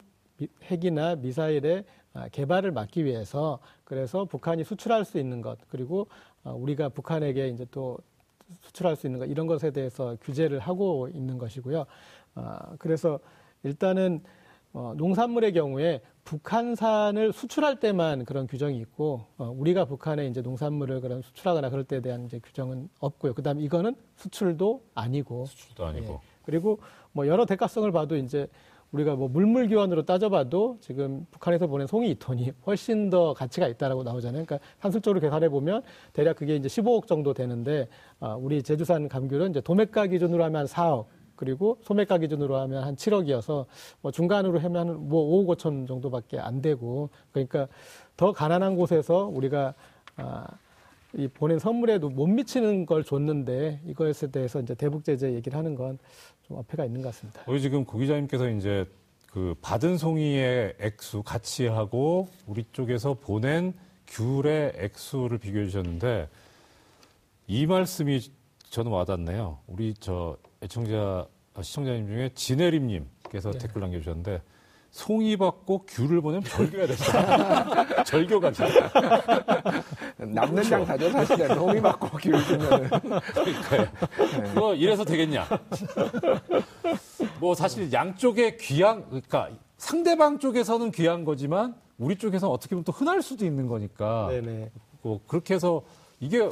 핵이나 0.65 1.15
미사일의 1.15 1.85
아, 2.13 2.27
개발을 2.29 2.71
막기 2.71 3.03
위해서 3.03 3.57
그래서 3.83 4.25
북한이 4.25 4.63
수출할 4.63 5.05
수 5.05 5.17
있는 5.17 5.41
것 5.41 5.57
그리고 5.69 6.07
어, 6.43 6.53
우리가 6.53 6.89
북한에게 6.89 7.47
이제 7.47 7.65
또 7.71 7.97
수출할 8.61 8.95
수 8.95 9.07
있는 9.07 9.19
것 9.19 9.25
이런 9.25 9.47
것에 9.47 9.71
대해서 9.71 10.15
규제를 10.21 10.59
하고 10.59 11.09
있는 11.11 11.39
것이고요. 11.39 11.87
아, 12.35 12.75
그래서 12.77 13.19
일단은 13.63 14.21
어, 14.73 14.93
농산물의 14.95 15.53
경우에 15.53 16.01
북한산을 16.23 17.33
수출할 17.33 17.79
때만 17.79 18.25
그런 18.25 18.45
규정이 18.45 18.77
있고 18.77 19.25
어, 19.37 19.53
우리가 19.57 19.85
북한에 19.85 20.27
이제 20.27 20.41
농산물을 20.41 21.01
그런 21.01 21.21
수출하거나 21.21 21.69
그럴 21.69 21.83
때에 21.83 22.01
대한 22.01 22.25
이제 22.25 22.39
규정은 22.39 22.89
없고요. 22.99 23.33
그다음에 23.33 23.61
이거는 23.63 23.95
수출도 24.15 24.83
아니고 24.93 25.45
수출도 25.47 25.85
아니고. 25.85 26.13
예. 26.13 26.19
그리고 26.43 26.79
뭐 27.13 27.27
여러 27.27 27.45
대가성을 27.45 27.91
봐도 27.91 28.15
이제 28.15 28.47
우리가 28.91 29.15
뭐 29.15 29.27
물물 29.27 29.69
교환으로 29.69 30.03
따져봐도 30.03 30.77
지금 30.81 31.25
북한에서 31.31 31.67
보낸 31.67 31.85
송이 31.85 32.15
2톤이 32.15 32.53
훨씬 32.65 33.09
더 33.09 33.33
가치가 33.33 33.67
있다라고 33.67 34.03
나오잖아요. 34.03 34.45
그러니까 34.45 34.67
산술적으로 34.79 35.19
계산해 35.19 35.49
보면 35.49 35.83
대략 36.13 36.37
그게 36.37 36.55
이제 36.55 36.67
15억 36.67 37.05
정도 37.07 37.33
되는데 37.33 37.87
아, 38.19 38.35
우리 38.35 38.63
제주산 38.63 39.07
감귤은 39.07 39.51
이제 39.51 39.61
도매가 39.61 40.07
기준으로 40.07 40.43
하면 40.43 40.61
한 40.61 40.65
4억 40.65 41.05
그리고 41.39 41.77
소매가 41.83 42.17
기준으로 42.17 42.57
하면 42.57 42.83
한 42.83 42.95
7억이어서 42.97 43.65
뭐 44.01 44.11
중간으로 44.11 44.59
하면 44.59 45.07
뭐 45.07 45.45
5억 45.45 45.57
5천 45.57 45.87
정도밖에 45.87 46.37
안 46.37 46.61
되고 46.61 47.09
그러니까 47.31 47.67
더 48.17 48.33
가난한 48.33 48.75
곳에서 48.75 49.25
우리가 49.25 49.73
아, 50.17 50.45
이 51.13 51.29
보낸 51.29 51.57
선물에도 51.57 52.09
못 52.09 52.27
미치는 52.27 52.85
걸 52.85 53.03
줬는데 53.03 53.81
이거에 53.85 54.11
대해서 54.31 54.59
이제 54.59 54.75
대북 54.75 55.05
제재 55.05 55.33
얘기를 55.33 55.57
하는 55.57 55.75
건 55.75 55.97
좀 56.49 56.57
어폐가 56.57 56.83
있는 56.83 57.01
것 57.01 57.09
같습니다. 57.09 57.43
우리 57.47 57.61
지금 57.61 57.85
고 57.85 57.99
기자님께서 57.99 58.49
이제 58.49 58.85
그 59.27 59.55
받은 59.61 59.97
송이의 59.97 60.75
액수 60.79 61.21
가치하고 61.21 62.27
우리 62.47 62.65
쪽에서 62.73 63.13
보낸 63.13 63.73
귤의 64.07 64.73
액수를 64.75 65.37
비교해 65.37 65.65
주셨는데 65.65 66.27
이 67.47 67.67
말씀이 67.67 68.19
저는 68.71 68.91
와닿네요. 68.91 69.59
우리 69.67 69.93
저 69.99 70.35
애청자 70.61 71.27
시청자님 71.61 72.07
중에 72.07 72.29
진혜림님께서 72.33 73.51
네. 73.51 73.57
댓글 73.59 73.81
남겨주셨는데 73.81 74.41
송이 74.91 75.37
받고 75.37 75.85
귤을 75.87 76.19
보내면 76.21 76.43
절교해야 76.45 76.87
되잖아. 76.87 78.03
절교가 78.03 78.51
진짜. 78.51 78.89
남는 80.17 80.63
장사죠 80.63 81.11
사실은 81.11 81.55
동의 81.55 81.79
받고 81.81 82.17
기울 82.17 82.43
주면은 82.43 82.89
그러니까요. 82.89 83.87
뭐 84.55 84.73
이래서 84.73 85.05
되겠냐? 85.05 85.47
뭐 87.39 87.53
사실 87.53 87.91
양쪽의 87.93 88.57
귀한 88.57 89.05
그러니까 89.05 89.49
상대방 89.77 90.39
쪽에서는 90.39 90.91
귀한 90.91 91.23
거지만 91.23 91.75
우리 91.99 92.15
쪽에서 92.15 92.49
어떻게 92.49 92.71
보면 92.71 92.83
또 92.83 92.91
흔할 92.91 93.21
수도 93.21 93.45
있는 93.45 93.67
거니까 93.67 94.27
네네. 94.29 94.71
뭐 95.03 95.21
그렇게 95.27 95.53
해서 95.53 95.83
이게 96.19 96.49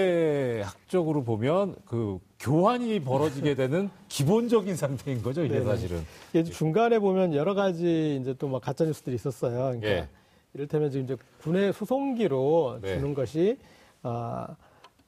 경제학적으로 0.00 1.22
보면 1.24 1.76
그 1.84 2.18
교환이 2.38 3.00
벌어지게 3.00 3.54
되는 3.54 3.90
기본적인 4.08 4.74
상태인 4.76 5.22
거죠 5.22 5.44
이게 5.44 5.58
네네. 5.58 5.66
사실은 5.66 6.00
이게 6.30 6.42
중간에 6.44 6.98
보면 6.98 7.34
여러 7.34 7.54
가지 7.54 8.18
이제 8.20 8.34
또 8.34 8.48
막 8.48 8.62
가짜 8.62 8.84
뉴스들이 8.84 9.14
있었어요. 9.14 9.58
그러니까 9.58 9.88
예. 9.88 10.08
이를테면 10.54 10.90
지금 10.90 11.04
이제 11.04 11.16
군의 11.42 11.72
수송기로 11.72 12.78
네. 12.82 12.94
주는 12.96 13.14
것이 13.14 13.58
아, 14.02 14.48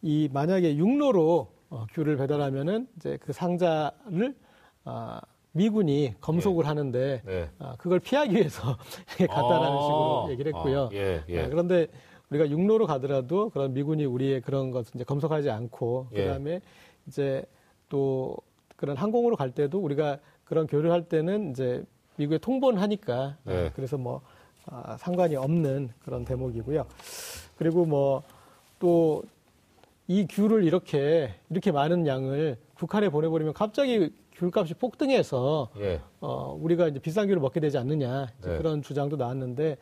이 0.03 0.29
만약에 0.33 0.77
육로로 0.77 1.49
어, 1.71 1.87
귤을 1.95 2.17
배달하면은 2.19 2.87
이제 2.97 3.19
그 3.21 3.33
상자를 3.33 4.37
아, 4.85 5.21
미군이 5.53 6.15
검속을 6.21 6.67
하는데 6.67 7.23
네. 7.25 7.49
아, 7.59 7.75
그걸 7.79 7.99
피하기 7.99 8.35
위해서 8.37 8.77
갔다라는 9.19 9.77
아. 9.77 9.81
식으로 9.83 10.27
얘기를 10.31 10.55
했고요. 10.55 10.85
아, 10.85 10.91
예, 10.93 11.25
예. 11.29 11.43
아, 11.45 11.49
그런데 11.49 11.89
우리가 12.33 12.51
육로로 12.51 12.87
가더라도 12.87 13.51
그런 13.51 13.73
미군이 13.75 14.05
우리의 14.05 14.41
그런 14.41 14.71
것을 14.71 14.93
이제 14.95 15.05
검속하지 15.05 15.51
않고 15.51 16.09
예. 16.13 16.25
그다음에 16.25 16.61
이제 17.07 17.45
또 17.89 18.37
그런 18.77 18.97
항공으로 18.97 19.37
갈 19.37 19.51
때도 19.51 19.79
우리가 19.79 20.19
그런 20.45 20.67
교류할 20.67 21.09
때는 21.09 21.51
이제 21.51 21.85
미국에 22.17 22.39
통보는 22.39 22.81
하니까 22.81 23.37
네. 23.45 23.67
아, 23.67 23.73
그래서 23.75 23.97
뭐 23.97 24.21
아, 24.67 24.97
상관이 24.99 25.37
없는 25.37 25.91
그런 26.05 26.25
대목이고요. 26.25 26.87
그리고 27.57 27.85
뭐 27.85 28.23
또 28.79 29.23
이 30.09 30.27
귤을 30.29 30.65
이렇게 30.65 31.35
이렇게 31.49 31.71
많은 31.71 32.07
양을 32.07 32.59
북한에 32.75 33.09
보내버리면 33.09 33.55
갑자기 33.55 34.13
귤값이 34.35 34.75
폭등해서 34.75 35.71
예. 35.79 36.01
어, 36.21 36.59
우리가 36.61 36.89
이제 36.89 36.99
비싼 36.99 37.29
귤을 37.29 37.39
먹게 37.41 37.61
되지 37.61 37.79
않느냐 37.79 38.27
이제 38.41 38.51
네. 38.51 38.59
그런 38.59 38.83
주장도 38.83 39.17
나왔는데 39.17 39.73
아, 39.73 39.77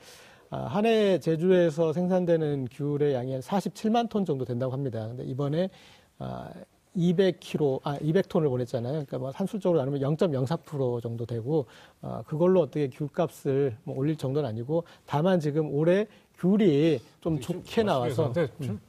한 0.50 0.84
해 0.84 1.18
제주에서 1.20 1.92
생산되는 1.92 2.68
귤의 2.72 3.14
양이 3.14 3.32
한 3.32 3.40
47만 3.40 4.08
톤 4.08 4.24
정도 4.24 4.44
된다고 4.44 4.72
합니다. 4.72 5.06
근데 5.06 5.22
이번에 5.24 5.70
아, 6.18 6.50
200kg, 6.96 7.80
아 7.84 7.96
200톤을 7.98 8.48
보냈잖아요. 8.48 8.92
그러니까 8.92 9.18
뭐 9.18 9.30
산술적으로 9.30 9.78
나누면 9.78 10.00
0.04% 10.16 11.00
정도 11.02 11.24
되고 11.24 11.66
아, 12.02 12.22
그걸로 12.26 12.60
어떻게 12.62 12.88
귤값을 12.88 13.76
뭐 13.84 13.96
올릴 13.96 14.16
정도는 14.16 14.48
아니고 14.48 14.84
다만 15.06 15.38
지금 15.38 15.72
올해 15.72 16.06
귤이 16.38 16.98
좀 17.20 17.38
좋게 17.38 17.82
나와서 17.84 18.32
근데 18.32 18.48
좀 18.60 18.80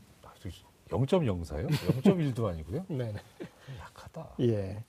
0.04예요? 0.90 1.68
0.1도 1.70 2.46
아니고요? 2.48 2.86
네네. 2.90 3.14
약하다. 3.80 4.28
예. 4.42 4.84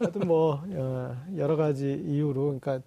하여튼 0.00 0.26
뭐 0.26 0.60
어, 0.66 1.16
여러 1.36 1.56
가지 1.56 2.02
이유로 2.06 2.58
그러니까 2.60 2.80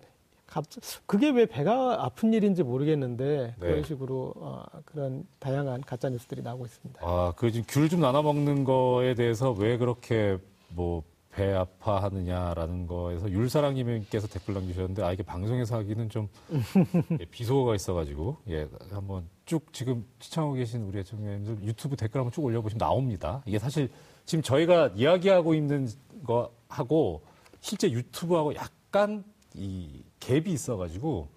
갑자 0.54 0.80
그게 1.06 1.30
왜 1.30 1.46
배가 1.46 2.06
아픈 2.06 2.34
일인지 2.34 2.64
모르겠는데 2.64 3.56
네. 3.60 3.68
그런 3.68 3.84
식으로 3.84 4.34
어, 4.38 4.64
그런 4.86 5.26
다양한 5.40 5.82
가짜 5.82 6.10
뉴스들이 6.10 6.42
나오고 6.42 6.66
있습니다. 6.66 7.02
아, 7.04 7.34
그 7.36 7.52
지금 7.52 7.66
귤 7.68 7.90
좀 7.90 8.00
나눠 8.02 8.22
먹는 8.22 8.64
거에 8.64 9.16
대해서 9.16 9.52
왜 9.52 9.78
그렇게 9.78 10.38
뭐 10.70 11.04
배 11.36 11.52
아파하느냐라는 11.52 12.86
거에서 12.86 13.30
율사랑님께서 13.30 14.28
댓글 14.28 14.54
남기셨는데 14.54 15.04
아 15.04 15.12
이게 15.12 15.24
방송에서 15.24 15.78
하기는 15.78 16.10
좀 16.10 16.30
예, 17.20 17.26
비속어가 17.26 17.74
있어가지고 17.76 18.38
예 18.50 18.68
한번 18.92 19.28
쭉 19.46 19.74
지금 19.74 20.06
시청하고 20.20 20.54
계신 20.54 20.84
우리 20.84 21.00
애청자님들 21.00 21.66
유튜브 21.68 21.96
댓글 21.96 22.20
한번 22.20 22.32
쭉 22.32 22.46
올려보시면 22.46 22.78
나옵니다. 22.78 23.42
이게 23.48 23.58
사실 23.58 23.90
지금 24.26 24.44
저희가 24.44 24.92
이야기하고 24.96 25.56
있는 25.56 25.90
거 26.24 26.52
하고 26.70 27.24
실제 27.62 27.90
유튜브하고 27.90 28.54
약간 28.56 29.24
이 29.54 30.04
갭이 30.20 30.48
있어가지고 30.48 31.28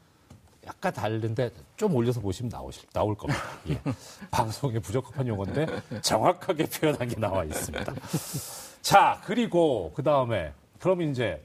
약간 0.66 0.92
다른데 0.92 1.50
좀 1.76 1.94
올려서 1.94 2.20
보시면 2.20 2.50
나오실, 2.50 2.88
나올 2.92 3.14
겁니다. 3.14 3.40
예. 3.68 3.80
방송에 4.30 4.78
부적합한 4.80 5.26
용어인데 5.28 5.66
정확하게 6.00 6.66
표현한 6.66 7.08
게 7.08 7.14
나와 7.16 7.44
있습니다. 7.44 7.94
자, 8.82 9.20
그리고 9.24 9.92
그 9.94 10.02
다음에 10.02 10.52
그럼 10.80 11.02
이제 11.02 11.42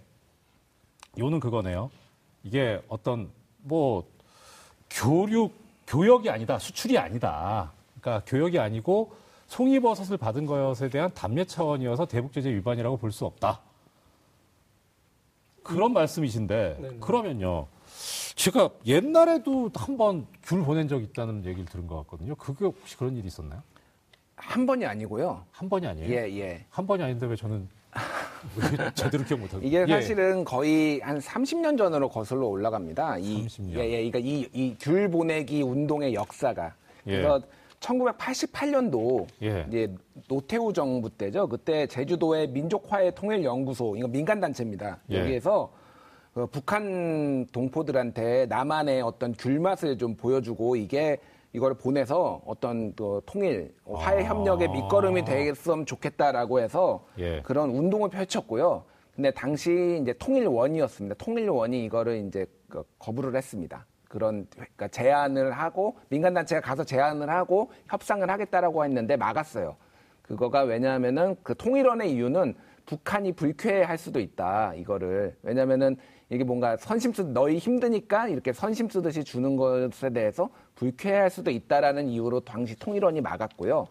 요는 1.18 1.40
그거네요. 1.40 1.92
이게 2.44 2.82
어떤 2.88 3.30
뭐 3.60 4.10
교육, 4.90 5.54
교역이 5.88 6.30
아니다, 6.30 6.58
수출이 6.58 6.98
아니다. 6.98 7.72
그러니까 8.00 8.24
교역이 8.26 8.58
아니고 8.58 9.14
송이버섯을 9.48 10.18
받은 10.18 10.46
것에 10.46 10.90
대한 10.90 11.14
답례 11.14 11.44
차원이어서 11.46 12.06
대북제재 12.08 12.50
위반이라고 12.50 12.98
볼 12.98 13.12
수 13.12 13.26
없다. 13.26 13.60
그런 15.64 15.94
말씀이신데 15.94 16.78
네네. 16.82 16.98
그러면요. 17.00 17.68
제가 18.36 18.70
옛날에도 18.86 19.70
한번 19.76 20.26
귤 20.44 20.64
보낸 20.64 20.88
적 20.88 21.02
있다는 21.04 21.46
얘기를 21.46 21.66
들은 21.66 21.88
것 21.88 21.98
같거든요. 21.98 22.36
그게 22.36 22.66
혹시 22.66 22.98
그런 22.98 23.16
일이 23.16 23.28
있었나요? 23.28 23.62
한 24.36 24.66
번이 24.66 24.86
아니고요. 24.86 25.44
한 25.52 25.70
번이 25.70 25.86
아니에요? 25.86 26.10
예, 26.12 26.40
예. 26.40 26.66
한 26.70 26.88
번이 26.88 27.04
아닌데 27.04 27.28
왜 27.28 27.36
저는 27.36 27.68
왜 28.56 28.92
제대로 28.96 29.24
기억 29.24 29.40
못하고 29.40 29.64
이게 29.64 29.86
예. 29.88 29.92
사실은 29.92 30.44
거의 30.44 31.00
한 31.02 31.20
30년 31.20 31.78
전으로 31.78 32.10
거슬러 32.10 32.48
올라갑니다. 32.48 33.20
이, 33.20 33.46
30년. 33.46 33.76
예, 33.78 33.80
예. 33.86 34.10
그러니까 34.10 34.20
이, 34.20 34.48
이 34.54 34.76
귤 34.80 35.10
보내기 35.12 35.62
운동의 35.62 36.16
역사가. 36.16 36.74
예. 37.08 37.12
그래서 37.18 37.42
1988년도 37.82 39.28
예. 39.42 39.66
이제 39.68 39.94
노태우 40.28 40.72
정부 40.72 41.10
때죠. 41.10 41.48
그때 41.48 41.88
제주도의 41.88 42.48
민족화해 42.50 43.12
통일연구소, 43.12 43.98
이거 43.98 44.08
민간단체입니다. 44.08 45.00
예. 45.10 45.20
여기에서 45.20 45.72
그 46.34 46.48
북한 46.48 47.46
동포들한테 47.52 48.46
남한의 48.46 49.02
어떤 49.02 49.34
귤맛을 49.34 49.98
좀 49.98 50.16
보여주고 50.16 50.78
이게 50.78 51.18
이걸 51.54 51.74
보내서 51.74 52.42
어떤 52.46 52.94
또 52.96 53.22
통일, 53.26 53.74
화해 53.86 54.24
협력의 54.24 54.70
아. 54.70 54.72
밑거름이 54.72 55.26
되겠으면 55.26 55.86
좋겠다라고 55.86 56.62
해서 56.62 57.06
예. 57.20 57.42
그런 57.42 57.72
운동을 57.72 58.10
펼쳤고요. 58.10 58.86
근데 59.14 59.32
당시 59.32 60.00
이제 60.02 60.14
통일원이었습니다. 60.14 61.16
통일원이 61.16 61.84
이거를 61.84 62.26
이제 62.26 62.46
그 62.70 62.84
거부를 62.98 63.36
했습니다. 63.36 63.86
그런 64.12 64.46
그러니까 64.52 64.90
제안을 64.90 65.54
하고 65.54 65.98
민간 66.10 66.34
단체가 66.34 66.60
가서 66.60 66.84
제안을 66.84 67.30
하고 67.30 67.72
협상을 67.88 68.30
하겠다라고 68.30 68.84
했는데 68.84 69.16
막았어요. 69.16 69.78
그거가 70.22 70.64
왜냐하면은 70.64 71.38
그 71.44 71.56
통일원의 71.56 72.12
이유는 72.12 72.56
북한이 72.86 73.32
불쾌할 73.32 73.98
수도 73.98 74.20
있다 74.20 74.74
이거를 74.76 75.38
왜냐면은 75.44 75.96
이게 76.30 76.44
뭔가 76.44 76.76
선심 76.76 77.14
쓰 77.14 77.22
너희 77.22 77.58
힘드니까 77.58 78.28
이렇게 78.28 78.52
선심 78.52 78.90
쓰듯이 78.90 79.24
주는 79.24 79.56
것에 79.56 80.10
대해서 80.10 80.50
불쾌할 80.76 81.30
수도 81.30 81.50
있다라는 81.50 82.10
이유로 82.10 82.42
당시 82.42 82.76
통일원이 82.78 83.22
막았고요. 83.22 83.88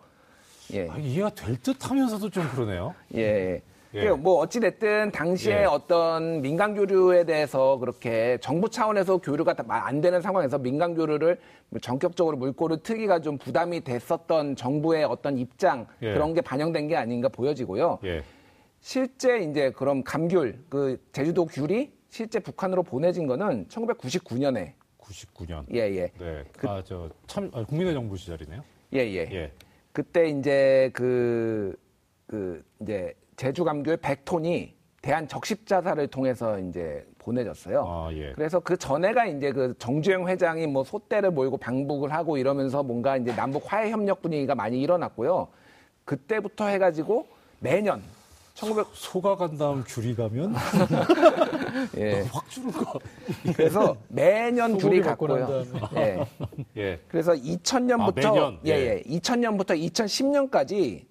예. 0.75 0.89
아, 0.91 0.99
이해가 0.99 1.31
될 1.31 1.57
듯하면서도 1.57 2.29
좀 2.29 2.47
그러네요. 2.51 2.95
예. 3.15 3.63
예. 3.95 4.05
그뭐 4.09 4.39
어찌됐든 4.39 5.11
당시에 5.11 5.63
예. 5.63 5.65
어떤 5.65 6.41
민간 6.43 6.75
교류에 6.75 7.25
대해서 7.25 7.79
그렇게 7.79 8.39
정부 8.41 8.71
차원에서 8.71 9.19
교류가 9.19 9.55
다안 9.55 10.01
되는 10.01 10.21
상황에서 10.21 10.59
민간 10.59 10.95
교류를 10.95 11.41
전격적으로 11.83 12.37
물꼬를 12.37 12.83
트기가 12.83 13.21
좀 13.21 13.39
부담이 13.39 13.83
됐었던 13.83 14.57
정부의 14.57 15.05
어떤 15.05 15.39
입장 15.39 15.87
예. 16.03 16.13
그런 16.13 16.35
게 16.35 16.41
반영된 16.41 16.89
게 16.89 16.97
아닌가 16.97 17.29
보여지고요. 17.29 17.99
예. 18.05 18.23
실제 18.81 19.41
이제 19.41 19.71
그럼 19.73 20.05
감귤 20.05 20.65
그 20.69 21.03
제주도 21.13 21.47
귤이 21.47 21.91
실제 22.09 22.39
북한으로 22.39 22.83
보내진 22.83 23.27
거는 23.27 23.67
1999년에 23.69 24.73
99년. 24.99 25.65
예예 25.73 26.13
네. 26.19 26.45
그 26.57 26.69
아, 26.69 26.83
저, 26.85 27.11
참, 27.27 27.51
아, 27.53 27.65
국민의 27.65 27.93
정부 27.95 28.17
시절이네요. 28.17 28.63
예예 28.93 29.29
예. 29.33 29.53
그때 29.93 30.29
이제 30.29 30.91
그, 30.93 31.77
그, 32.27 32.65
이제 32.81 33.15
제주 33.41 33.65
감귤 33.65 33.97
100톤이 33.97 34.71
대한 35.01 35.27
적십자사를 35.27 36.07
통해서 36.09 36.59
이제 36.59 37.07
보내졌어요. 37.17 37.87
아, 37.89 38.13
예. 38.13 38.35
그래서 38.35 38.61
그 38.61 38.77
전에가 38.77 39.25
이제 39.25 39.51
그 39.51 39.75
정주영 39.79 40.29
회장이 40.29 40.67
뭐 40.67 40.85
소떼를 40.85 41.31
몰고 41.31 41.57
방북을 41.57 42.13
하고 42.13 42.37
이러면서 42.37 42.83
뭔가 42.83 43.17
이제 43.17 43.35
남북 43.35 43.73
화해 43.73 43.91
협력 43.93 44.21
분위기가 44.21 44.55
많이 44.55 44.79
일어났고요. 44.83 45.49
그때부터 46.05 46.67
해가지고 46.67 47.29
매년 47.61 48.03
1900, 48.53 48.89
소가 48.93 49.37
간 49.37 49.57
다음 49.57 49.85
귤이 49.87 50.15
가면 50.17 50.55
예. 51.97 52.21
확 52.31 52.51
주는 52.51 52.71
거. 52.71 52.99
그래서 53.57 53.97
매년 54.09 54.77
귤이 54.77 55.01
갔고요. 55.01 55.65
예. 55.97 56.27
예. 56.77 57.01
그래서 57.09 57.33
2000년부터 57.33 58.27
아, 58.27 58.33
매년? 58.33 58.59
예, 58.67 58.71
예. 58.73 59.03
예. 59.07 59.19
2000년부터 59.19 59.69
2010년까지 59.91 61.10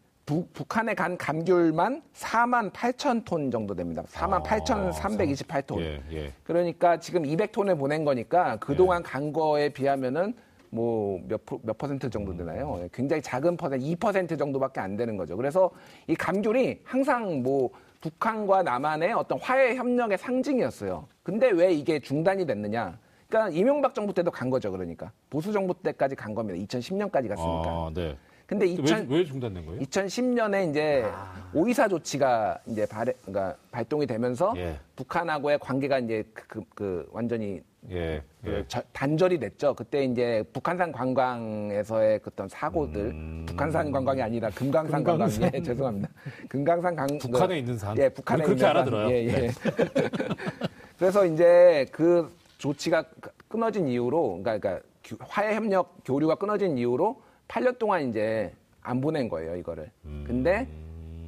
북한에 0.54 0.94
간 0.94 1.18
감귤만 1.18 2.02
4만 2.14 2.72
8천 2.72 3.26
톤 3.26 3.50
정도 3.50 3.74
됩니다. 3.76 4.04
4만 4.08 4.34
아, 4.34 4.44
8,328톤. 4.44 5.80
예, 5.82 6.02
예. 6.12 6.34
그러니까 6.44 7.00
지금 7.00 7.24
200톤을 7.24 7.78
보낸 7.78 8.06
거니까 8.06 8.58
그동안 8.58 9.02
간 9.02 9.34
거에 9.34 9.70
비하면은 9.70 10.34
뭐몇 10.72 11.42
몇 11.64 11.78
퍼센트 11.78 12.10
정도 12.10 12.36
되나요? 12.36 12.80
예, 12.84 12.90
굉장히 12.94 13.22
작은 13.22 13.58
퍼센트, 13.58 13.84
2% 13.86 14.38
정도밖에 14.38 14.80
안 14.80 14.96
되는 14.96 15.18
거죠. 15.18 15.36
그래서 15.36 15.72
이 16.08 16.16
감귤이 16.16 16.82
항상 16.84 17.42
뭐 17.42 17.72
북한과 18.02 18.64
남한의 18.64 19.14
어떤 19.14 19.40
화해 19.40 19.76
협력의 19.76 20.18
상징이었어요. 20.18 21.08
근데 21.24 21.50
왜 21.50 21.74
이게 21.74 22.00
중단이 22.00 22.46
됐느냐? 22.46 22.98
그러니까 23.28 23.56
이명박 23.58 23.94
정부 23.94 24.14
때도 24.14 24.32
간 24.32 24.50
거죠. 24.50 24.72
그러니까 24.72 25.12
보수 25.30 25.52
정부 25.52 25.74
때까지 25.74 26.16
간 26.16 26.34
겁니다. 26.34 26.60
2010년까지 26.66 27.28
갔으니까. 27.28 27.64
아, 27.66 27.92
네. 27.94 28.16
근데 28.50 28.66
왜, 28.66 28.72
2000, 28.72 29.08
왜 29.12 29.24
중단된 29.26 29.64
거예요? 29.64 29.80
2010년에 29.82 30.72
이제 30.72 31.06
오이사 31.54 31.88
조치가 31.88 32.58
이제 32.66 32.84
발, 32.88 33.14
그러니까 33.24 33.56
발동이 33.70 34.08
되면서 34.08 34.54
예. 34.58 34.76
북한하고의 34.96 35.60
관계가 35.60 36.00
이제 36.00 36.24
그, 36.34 36.48
그, 36.48 36.64
그 36.74 37.10
완전히 37.12 37.62
예. 37.92 38.24
그 38.44 38.52
예. 38.52 38.66
저- 38.68 38.82
단절이 38.92 39.40
됐죠. 39.40 39.76
그때 39.76 40.04
이제 40.04 40.44
북한산 40.52 40.92
관광에서의 40.92 42.20
그 42.24 42.32
어떤 42.34 42.50
사고들, 42.50 43.00
음. 43.12 43.46
북한산 43.48 43.92
관광이 43.92 44.20
아니라 44.20 44.50
금강산 44.50 45.04
관광, 45.04 45.30
예, 45.54 45.62
죄송합니다. 45.62 46.10
금강산 46.50 46.96
관 46.96 47.08
북한에 47.20 47.48
그- 47.54 47.60
있는 47.60 47.78
산. 47.78 47.96
예, 48.00 48.10
북한에 48.10 48.44
그렇게 48.46 48.54
있는 48.54 48.62
산. 48.62 48.70
알아들어요. 48.72 49.10
예, 49.12 49.28
예. 49.28 49.50
그래서 50.98 51.24
이제 51.24 51.86
그 51.92 52.34
조치가 52.58 53.04
끊어진 53.48 53.88
이후로, 53.88 54.42
그러니까, 54.42 54.58
그러니까 54.60 54.86
교- 55.04 55.18
화해 55.22 55.54
협력 55.54 55.98
교류가 56.04 56.34
끊어진 56.36 56.80
이후로 56.80 57.22
8년 57.50 57.78
동안 57.78 58.08
이제 58.10 58.54
안 58.82 59.02
보낸 59.02 59.28
거예요, 59.28 59.58
이거를. 59.58 59.92
음. 60.06 60.24
근데 60.26 60.68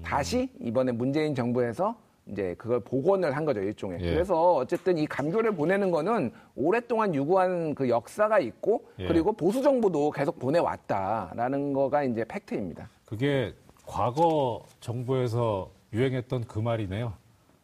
다시 0.04 0.50
이번에 0.62 0.92
문재인 0.94 1.36
정부에서 1.36 1.96
이제 2.28 2.56
그걸 2.58 2.80
복원을 2.80 3.36
한 3.36 3.44
거죠, 3.44 3.60
일종의. 3.60 4.00
예. 4.02 4.12
그래서 4.14 4.54
어쨌든 4.56 4.98
이 4.98 5.06
감귤을 5.08 5.56
보내는 5.56 5.92
거는 5.92 6.32
오랫동안 6.56 7.14
유구한 7.14 7.74
그 7.76 7.90
역사가 7.90 8.40
있고 8.40 8.86
예. 9.00 9.08
그리고 9.08 9.34
보수 9.34 9.62
정부도 9.62 10.12
계속 10.12 10.40
보내왔다라는 10.40 11.74
거가 11.74 12.04
이제 12.04 12.24
팩트입니다. 12.24 12.88
그게 13.06 13.54
과거 13.86 14.64
정부에서 14.80 15.70
유행했던 15.92 16.46
그 16.46 16.60
말이네요. 16.60 17.14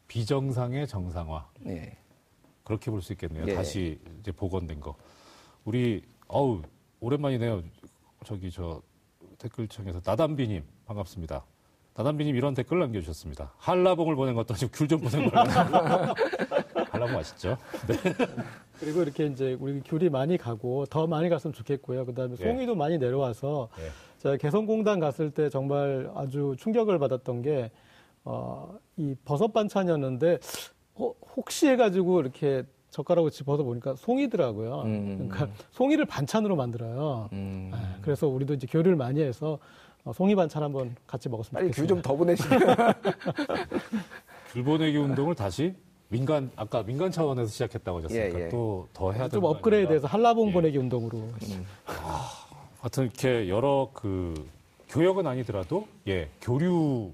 비정상의 0.07 0.87
정상화. 0.87 1.45
예. 1.67 1.95
그렇게 2.63 2.89
볼 2.91 3.01
수 3.01 3.13
있겠네요. 3.13 3.45
예. 3.47 3.53
다시 3.53 3.99
이제 4.19 4.31
복원된 4.31 4.81
거. 4.81 4.95
우리 5.63 6.03
어우 6.27 6.61
오랜만이네요. 6.99 7.61
저기 8.25 8.51
저 8.51 8.81
댓글창에서 9.37 10.01
나담비님 10.03 10.63
반갑습니다. 10.85 11.45
나담비님 11.95 12.35
이런 12.35 12.53
댓글 12.53 12.79
남겨주셨습니다. 12.79 13.53
한라봉을 13.57 14.15
보낸 14.15 14.35
것도 14.35 14.53
아니고 14.53 14.69
귤 14.71 14.87
좀 14.87 15.01
보낸 15.01 15.29
거라고. 15.29 16.13
한라봉 16.91 17.15
맛있죠? 17.15 17.57
네. 17.87 17.95
그리고 18.79 19.01
이렇게 19.01 19.25
이제 19.25 19.57
우리 19.59 19.81
귤이 19.81 20.09
많이 20.09 20.37
가고 20.37 20.85
더 20.85 21.07
많이 21.07 21.27
갔으면 21.29 21.53
좋겠고요. 21.53 22.05
그다음에 22.05 22.35
예. 22.39 22.43
송이도 22.43 22.75
많이 22.75 22.97
내려와서 22.99 23.69
예. 23.79 23.89
제가 24.19 24.37
개성공단 24.37 24.99
갔을 24.99 25.31
때 25.31 25.49
정말 25.49 26.11
아주 26.15 26.55
충격을 26.59 26.99
받았던 26.99 27.41
게 27.41 27.71
어, 28.23 28.77
이 28.97 29.15
버섯 29.25 29.51
반찬이었는데 29.53 30.39
어, 30.95 31.13
혹시 31.35 31.67
해가지고 31.67 32.21
이렇게 32.21 32.63
젓가락으로 32.89 33.29
집어서 33.29 33.63
보니까 33.63 33.95
송이더라고요. 33.95 34.81
음. 34.83 35.27
그러니까 35.29 35.49
송이를 35.71 36.05
반찬으로 36.05 36.55
만들어요. 36.55 37.29
음. 37.33 37.71
예, 37.73 38.01
그래서 38.01 38.27
우리도 38.27 38.53
이제 38.53 38.67
교류를 38.67 38.95
많이 38.95 39.21
해서 39.21 39.59
어, 40.03 40.13
송이 40.13 40.35
반찬 40.35 40.63
한번 40.63 40.95
같이 41.05 41.27
먹었으면 41.29 41.61
빨리 41.61 41.71
귤 41.71 41.87
좋겠습니다. 41.87 42.07
좀더 42.07 42.15
보내시면. 42.15 42.59
귤 44.53 44.63
보내기 44.63 44.97
운동을 44.97 45.35
다시 45.35 45.75
민간 46.09 46.49
아까 46.55 46.83
민간 46.83 47.11
차원에서 47.11 47.51
시작했다고 47.51 47.97
하셨으니까 47.99 48.39
예, 48.39 48.45
예. 48.45 48.49
또더 48.49 49.11
해야 49.11 49.27
좀 49.27 49.43
업그레이드해서? 49.43 50.07
한라봉 50.07 50.49
예. 50.49 50.53
보내기 50.53 50.77
운동으로 50.77 51.21
하여튼 52.79 53.03
이렇게 53.03 53.49
여러 53.49 53.89
그 53.93 54.33
교역은 54.87 55.27
아니더라도 55.27 55.87
예 56.07 56.29
교류 56.39 57.11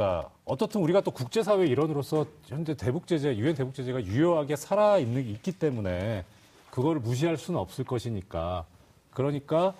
가 0.00 0.30
어떻든 0.46 0.80
우리가 0.80 1.02
또 1.02 1.10
국제사회 1.10 1.66
일원으로서 1.66 2.24
현재 2.46 2.74
대북 2.74 3.06
제재 3.06 3.36
유엔 3.36 3.54
대북 3.54 3.74
제재가 3.74 4.02
유효하게 4.04 4.56
살아 4.56 4.96
있는 4.96 5.26
있기 5.26 5.52
때문에 5.52 6.24
그거를 6.70 7.02
무시할 7.02 7.36
수는 7.36 7.60
없을 7.60 7.84
것이니까 7.84 8.64
그러니까 9.10 9.74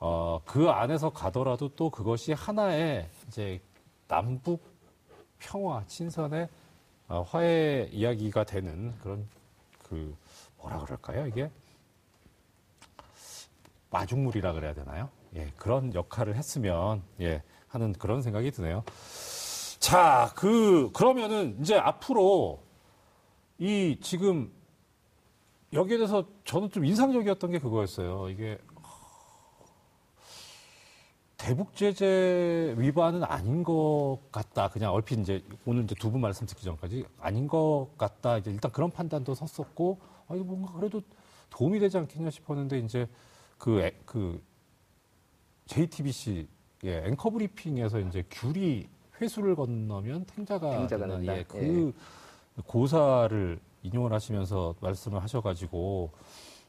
어 0.00 0.40
그 0.44 0.68
안에서 0.68 1.10
가더라도 1.10 1.68
또 1.76 1.90
그것이 1.90 2.32
하나의 2.32 3.08
이제 3.28 3.60
남북 4.08 4.62
평화 5.38 5.84
친선의 5.86 6.48
어, 7.08 7.22
화해 7.22 7.88
이야기가 7.92 8.44
되는 8.44 8.92
그런 8.98 9.28
그 9.82 10.16
뭐라 10.58 10.80
그럴까요 10.80 11.26
이게 11.26 11.50
마중물이라 13.90 14.54
그래야 14.54 14.74
되나요? 14.74 15.08
예, 15.36 15.50
그런 15.56 15.94
역할을 15.94 16.34
했으면 16.34 17.02
예, 17.20 17.42
하는 17.68 17.92
그런 17.92 18.22
생각이 18.22 18.50
드네요. 18.50 18.82
자, 19.82 20.32
그 20.36 20.92
그러면은 20.92 21.56
이제 21.60 21.74
앞으로 21.76 22.62
이 23.58 23.98
지금 24.00 24.52
여기에 25.72 25.96
대해서 25.96 26.24
저는 26.44 26.70
좀 26.70 26.84
인상적이었던 26.84 27.50
게 27.50 27.58
그거였어요. 27.58 28.28
이게 28.30 28.58
대북 31.36 31.74
제재 31.74 32.76
위반은 32.78 33.24
아닌 33.24 33.64
것 33.64 34.20
같다. 34.30 34.68
그냥 34.70 34.92
얼핏 34.92 35.18
이제 35.18 35.42
오늘 35.66 35.82
이제 35.82 35.96
두 35.96 36.12
분 36.12 36.20
말씀 36.20 36.46
듣기 36.46 36.62
전까지 36.64 37.04
아닌 37.18 37.48
것 37.48 37.88
같다. 37.98 38.38
이제 38.38 38.52
일단 38.52 38.70
그런 38.70 38.88
판단도 38.88 39.34
섰었고, 39.34 39.98
아 40.28 40.36
이거 40.36 40.44
뭔가 40.44 40.72
그래도 40.74 41.02
도움이 41.50 41.80
되지 41.80 41.98
않겠냐 41.98 42.30
싶었는데 42.30 42.78
이제 42.78 43.08
그, 43.58 43.80
애- 43.80 43.98
그 44.06 44.40
JTBC 45.66 46.46
예, 46.84 47.02
앵커 47.06 47.30
브리핑에서 47.30 47.98
이제 47.98 48.24
귤이 48.30 48.86
회수를 49.22 49.54
건너면 49.54 50.24
탱자가 50.26 50.70
탱자가 50.78 51.06
된다. 51.06 51.16
난다. 51.16 51.38
예, 51.38 51.44
그 51.44 51.92
고사를 52.66 53.58
인용을 53.84 54.12
하시면서 54.12 54.74
말씀을 54.80 55.22
하셔가지고 55.22 56.10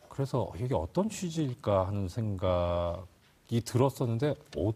그래서 0.09 0.51
이게 0.59 0.75
어떤 0.75 1.09
취지일까 1.09 1.87
하는 1.87 2.07
생각이 2.07 3.61
들었었는데 3.65 4.35
어, 4.57 4.71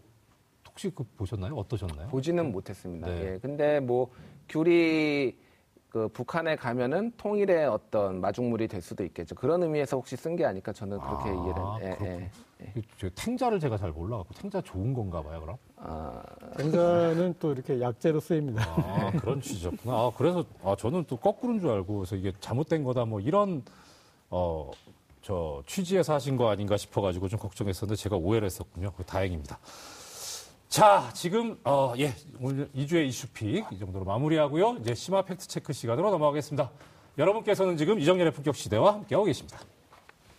혹시 0.68 0.90
그 0.94 1.04
보셨나요? 1.16 1.56
어떠셨나요? 1.56 2.08
보지는 2.08 2.52
못했습니다. 2.52 3.08
네. 3.08 3.34
예. 3.34 3.40
근데 3.40 3.80
뭐 3.80 4.12
귤이 4.50 5.36
그그 5.90 6.10
북한에 6.10 6.56
가면은 6.56 7.12
통일의 7.18 7.68
어떤 7.68 8.20
마중물이 8.20 8.68
될 8.68 8.82
수도 8.82 9.04
있겠죠. 9.06 9.36
그런 9.36 9.62
의미에서 9.63 9.98
혹시 9.98 10.16
쓴 10.18 10.36
게 10.36 10.46
아닐까 10.46 10.74
저는 10.74 11.00
그렇게 11.00 11.30
아, 11.30 11.34
이해를. 11.34 12.00
예. 12.02 12.32
예. 12.62 12.82
그저 12.98 13.10
탱자를 13.16 13.60
제가 13.60 13.78
잘 13.78 13.92
몰라갖고 13.92 14.34
탱자 14.34 14.62
좋은 14.62 14.94
건가 14.94 15.22
봐요, 15.22 15.40
그럼? 15.42 15.58
아, 15.80 16.24
굉장은 16.58 17.36
또 17.40 17.52
이렇게 17.52 17.80
약재로 17.80 18.20
쓰입니다. 18.20 18.63
아, 18.63 19.12
그런 19.20 19.42
취지였구나. 19.42 19.94
아, 19.94 20.12
그래서 20.18 20.44
아, 20.63 20.76
저는 20.78 21.06
또 21.08 21.18
거꾸로인 21.18 21.60
줄 21.60 21.70
알고 21.70 21.98
그래서 22.00 22.16
이게 22.16 22.34
잘못된 22.40 22.84
거다 22.84 23.06
뭐 23.06 23.20
이런 23.20 23.63
어, 24.30 24.72
저 25.22 25.62
취지에서 25.68 26.13
하신 26.13 26.36
거 26.36 26.50
아닌가 26.50 26.78
싶어 26.78 27.02
가지고 27.02 27.28
좀 27.28 27.40
걱정했었는데 27.40 27.96
제가 28.02 28.16
오해를 28.16 28.48
했었군요. 28.48 28.92
그 28.98 29.04
다행입니다. 29.04 29.60
자, 30.68 31.10
지금 31.13 31.58
어, 31.63 31.94
예, 31.98 32.13
오늘 32.42 32.70
2주의 32.76 33.08
이슈픽 33.08 33.66
이 33.72 33.80
정도로 33.80 34.04
마무리하고요. 34.06 34.78
이제 34.82 34.96
심화 34.96 35.22
팩트 35.22 35.48
체크 35.48 35.74
시간으로 35.74 36.10
넘어가겠습니다. 36.10 36.72
여러분께서는 37.18 37.78
지금 37.78 38.00
이정열의 38.00 38.32
품격 38.34 38.56
시대와 38.56 38.94
함께하고 38.94 39.26
계십니다. 39.26 39.60